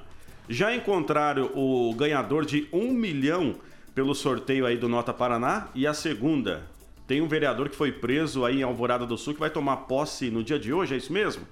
[0.48, 3.56] Já encontraram o ganhador de um milhão
[3.94, 5.68] pelo sorteio aí do Nota Paraná?
[5.74, 6.62] E a segunda,
[7.06, 10.30] tem um vereador que foi preso aí em Alvorada do Sul que vai tomar posse
[10.30, 11.46] no dia de hoje, é isso mesmo?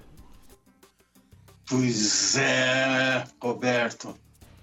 [1.69, 4.15] Pois é, Roberto.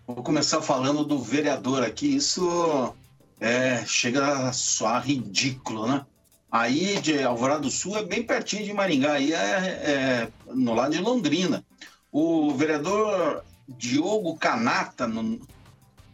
[0.05, 2.15] Vou começar falando do vereador aqui.
[2.15, 2.93] Isso
[3.39, 6.05] é, chega a soar ridículo, né?
[6.51, 10.93] Aí de Alvorada do Sul é bem pertinho de Maringá, aí é, é no lado
[10.93, 11.63] de Londrina.
[12.11, 15.41] O vereador Diogo Canata, no,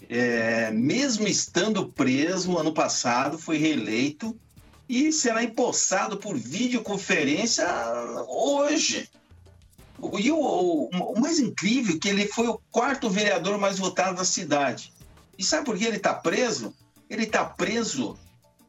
[0.09, 4.37] é, mesmo estando preso ano passado, foi reeleito
[4.89, 7.65] e será empossado por videoconferência
[8.27, 9.09] hoje.
[10.19, 14.17] E o, o, o, mais incrível é que ele foi o quarto vereador mais votado
[14.17, 14.91] da cidade.
[15.37, 16.73] E sabe por que ele está preso?
[17.09, 18.17] Ele está preso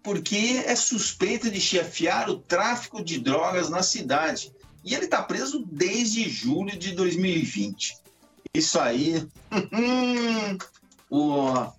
[0.05, 4.53] porque é suspeito de chefiar o tráfico de drogas na cidade.
[4.85, 7.97] E ele está preso desde julho de 2020.
[8.53, 9.27] Isso aí.
[11.11, 11.73] o,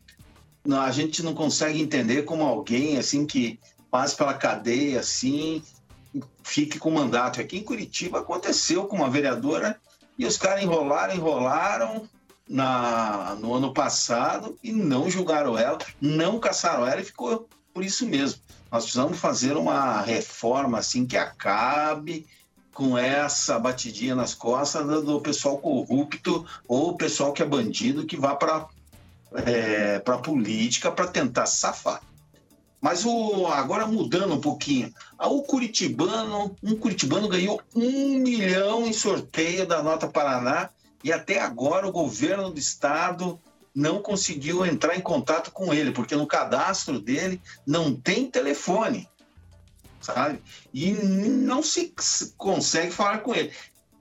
[0.73, 3.59] a gente não consegue entender como alguém assim que
[3.91, 5.61] passe pela cadeia assim
[6.43, 7.39] fique com mandato.
[7.39, 9.79] Aqui em Curitiba aconteceu com uma vereadora
[10.17, 12.09] e os caras enrolaram, enrolaram
[12.49, 18.07] na, no ano passado e não julgaram ela, não caçaram ela e ficou por isso
[18.07, 18.39] mesmo.
[18.71, 22.25] Nós precisamos fazer uma reforma assim que acabe
[22.73, 28.33] com essa batidinha nas costas do pessoal corrupto ou pessoal que é bandido que vá
[28.33, 28.67] para
[29.45, 32.01] é, para política para tentar safar.
[32.79, 39.67] Mas o, agora mudando um pouquinho, o Curitibano, um Curitibano ganhou um milhão em sorteio
[39.67, 40.69] da Nota Paraná
[41.03, 43.37] e até agora o governo do estado
[43.75, 49.09] não conseguiu entrar em contato com ele, porque no cadastro dele não tem telefone,
[49.99, 50.41] sabe?
[50.73, 51.93] E não se
[52.37, 53.51] consegue falar com ele.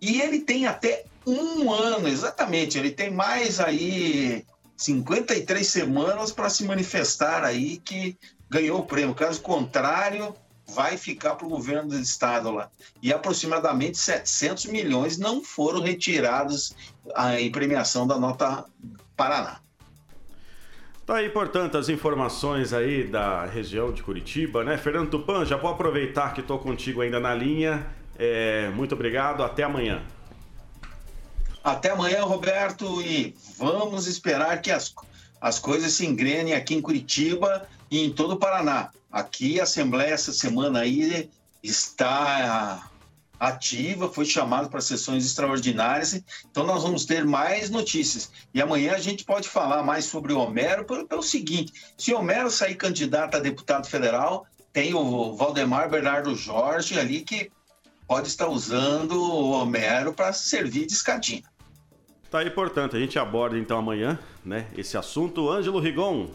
[0.00, 4.46] E ele tem até um ano, exatamente, ele tem mais aí
[4.76, 8.16] 53 semanas para se manifestar aí que
[8.48, 9.14] ganhou o prêmio.
[9.14, 10.34] Caso contrário,
[10.66, 12.70] vai ficar para o governo do estado lá.
[13.02, 16.76] E aproximadamente 700 milhões não foram retirados
[17.38, 18.66] em premiação da nota
[19.16, 19.63] Paraná.
[21.06, 24.78] Tá aí, portanto, as informações aí da região de Curitiba, né?
[24.78, 27.86] Fernando Tupan, já vou aproveitar que estou contigo ainda na linha.
[28.18, 30.02] É, muito obrigado, até amanhã.
[31.62, 34.94] Até amanhã, Roberto, e vamos esperar que as,
[35.40, 38.90] as coisas se engrenem aqui em Curitiba e em todo o Paraná.
[39.12, 41.30] Aqui a Assembleia essa semana aí
[41.62, 42.90] está
[43.38, 46.14] ativa, foi chamado para sessões extraordinárias,
[46.50, 48.30] então nós vamos ter mais notícias.
[48.52, 52.18] E amanhã a gente pode falar mais sobre o Homero pelo, pelo seguinte: se o
[52.18, 57.50] Homero sair candidato a deputado federal, tem o Valdemar Bernardo Jorge ali que
[58.06, 61.42] pode estar usando o Homero para servir de escadinha.
[62.30, 65.48] Tá aí, portanto, a gente aborda então amanhã, né, esse assunto.
[65.48, 66.28] Ângelo Rigon,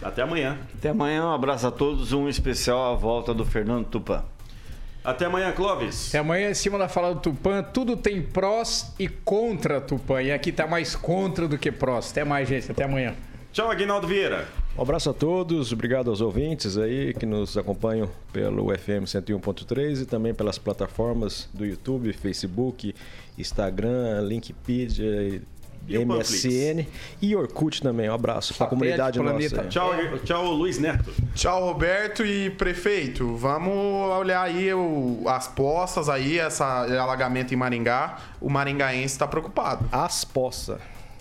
[0.00, 0.58] até amanhã.
[0.78, 4.24] Até amanhã, um abraço a todos, um especial à volta do Fernando Tupan.
[5.02, 6.08] Até amanhã, Clóvis.
[6.08, 10.22] Até amanhã, em cima da fala do Tupã, tudo tem prós e contra Tupã.
[10.22, 12.10] E aqui tá mais contra do que prós.
[12.10, 12.70] Até mais, gente.
[12.70, 13.14] Até amanhã.
[13.52, 14.46] Tchau, Aguinaldo Vieira.
[14.78, 20.06] Um abraço a todos, obrigado aos ouvintes aí que nos acompanham pelo FM 101.3 e
[20.06, 22.94] também pelas plataformas do YouTube, Facebook,
[23.36, 25.42] Instagram, Linkpedia e
[25.98, 26.86] MSN
[27.20, 28.08] e Orkut também.
[28.08, 29.64] Um abraço para a comunidade nossa.
[29.64, 29.92] Tchau,
[30.24, 31.12] tchau, Luiz Neto.
[31.34, 33.36] Tchau, Roberto e prefeito.
[33.36, 33.74] Vamos
[34.10, 38.18] olhar aí o, as poças aí, esse alagamento em Maringá.
[38.40, 39.88] O maringaense está preocupado.
[39.92, 40.80] As poças.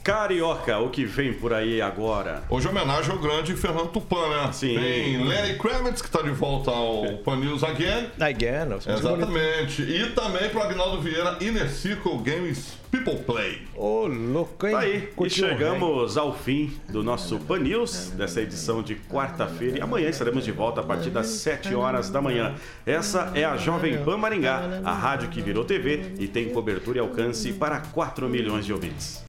[0.10, 2.42] Carioca, o que vem por aí agora?
[2.50, 4.52] Hoje homenagem ao grande Fernando Tupan, né?
[4.52, 4.74] Sim.
[4.74, 8.08] Tem Lenny Kravitz, que está de volta ao Pan News Again.
[8.20, 9.84] Again, Exatamente.
[9.84, 13.62] E também para o Agnaldo Vieira, Inner Circle Games People Play.
[13.76, 14.74] Ô, louco, hein?
[14.74, 19.78] Tá aí, e Continua, chegamos ao fim do nosso Pan News, dessa edição de quarta-feira.
[19.78, 22.56] E amanhã estaremos de volta a partir das 7 horas da manhã.
[22.84, 27.02] Essa é a Jovem Pan Maringá, a rádio que virou TV e tem cobertura e
[27.02, 29.18] alcance para 4 milhões de ouvintes.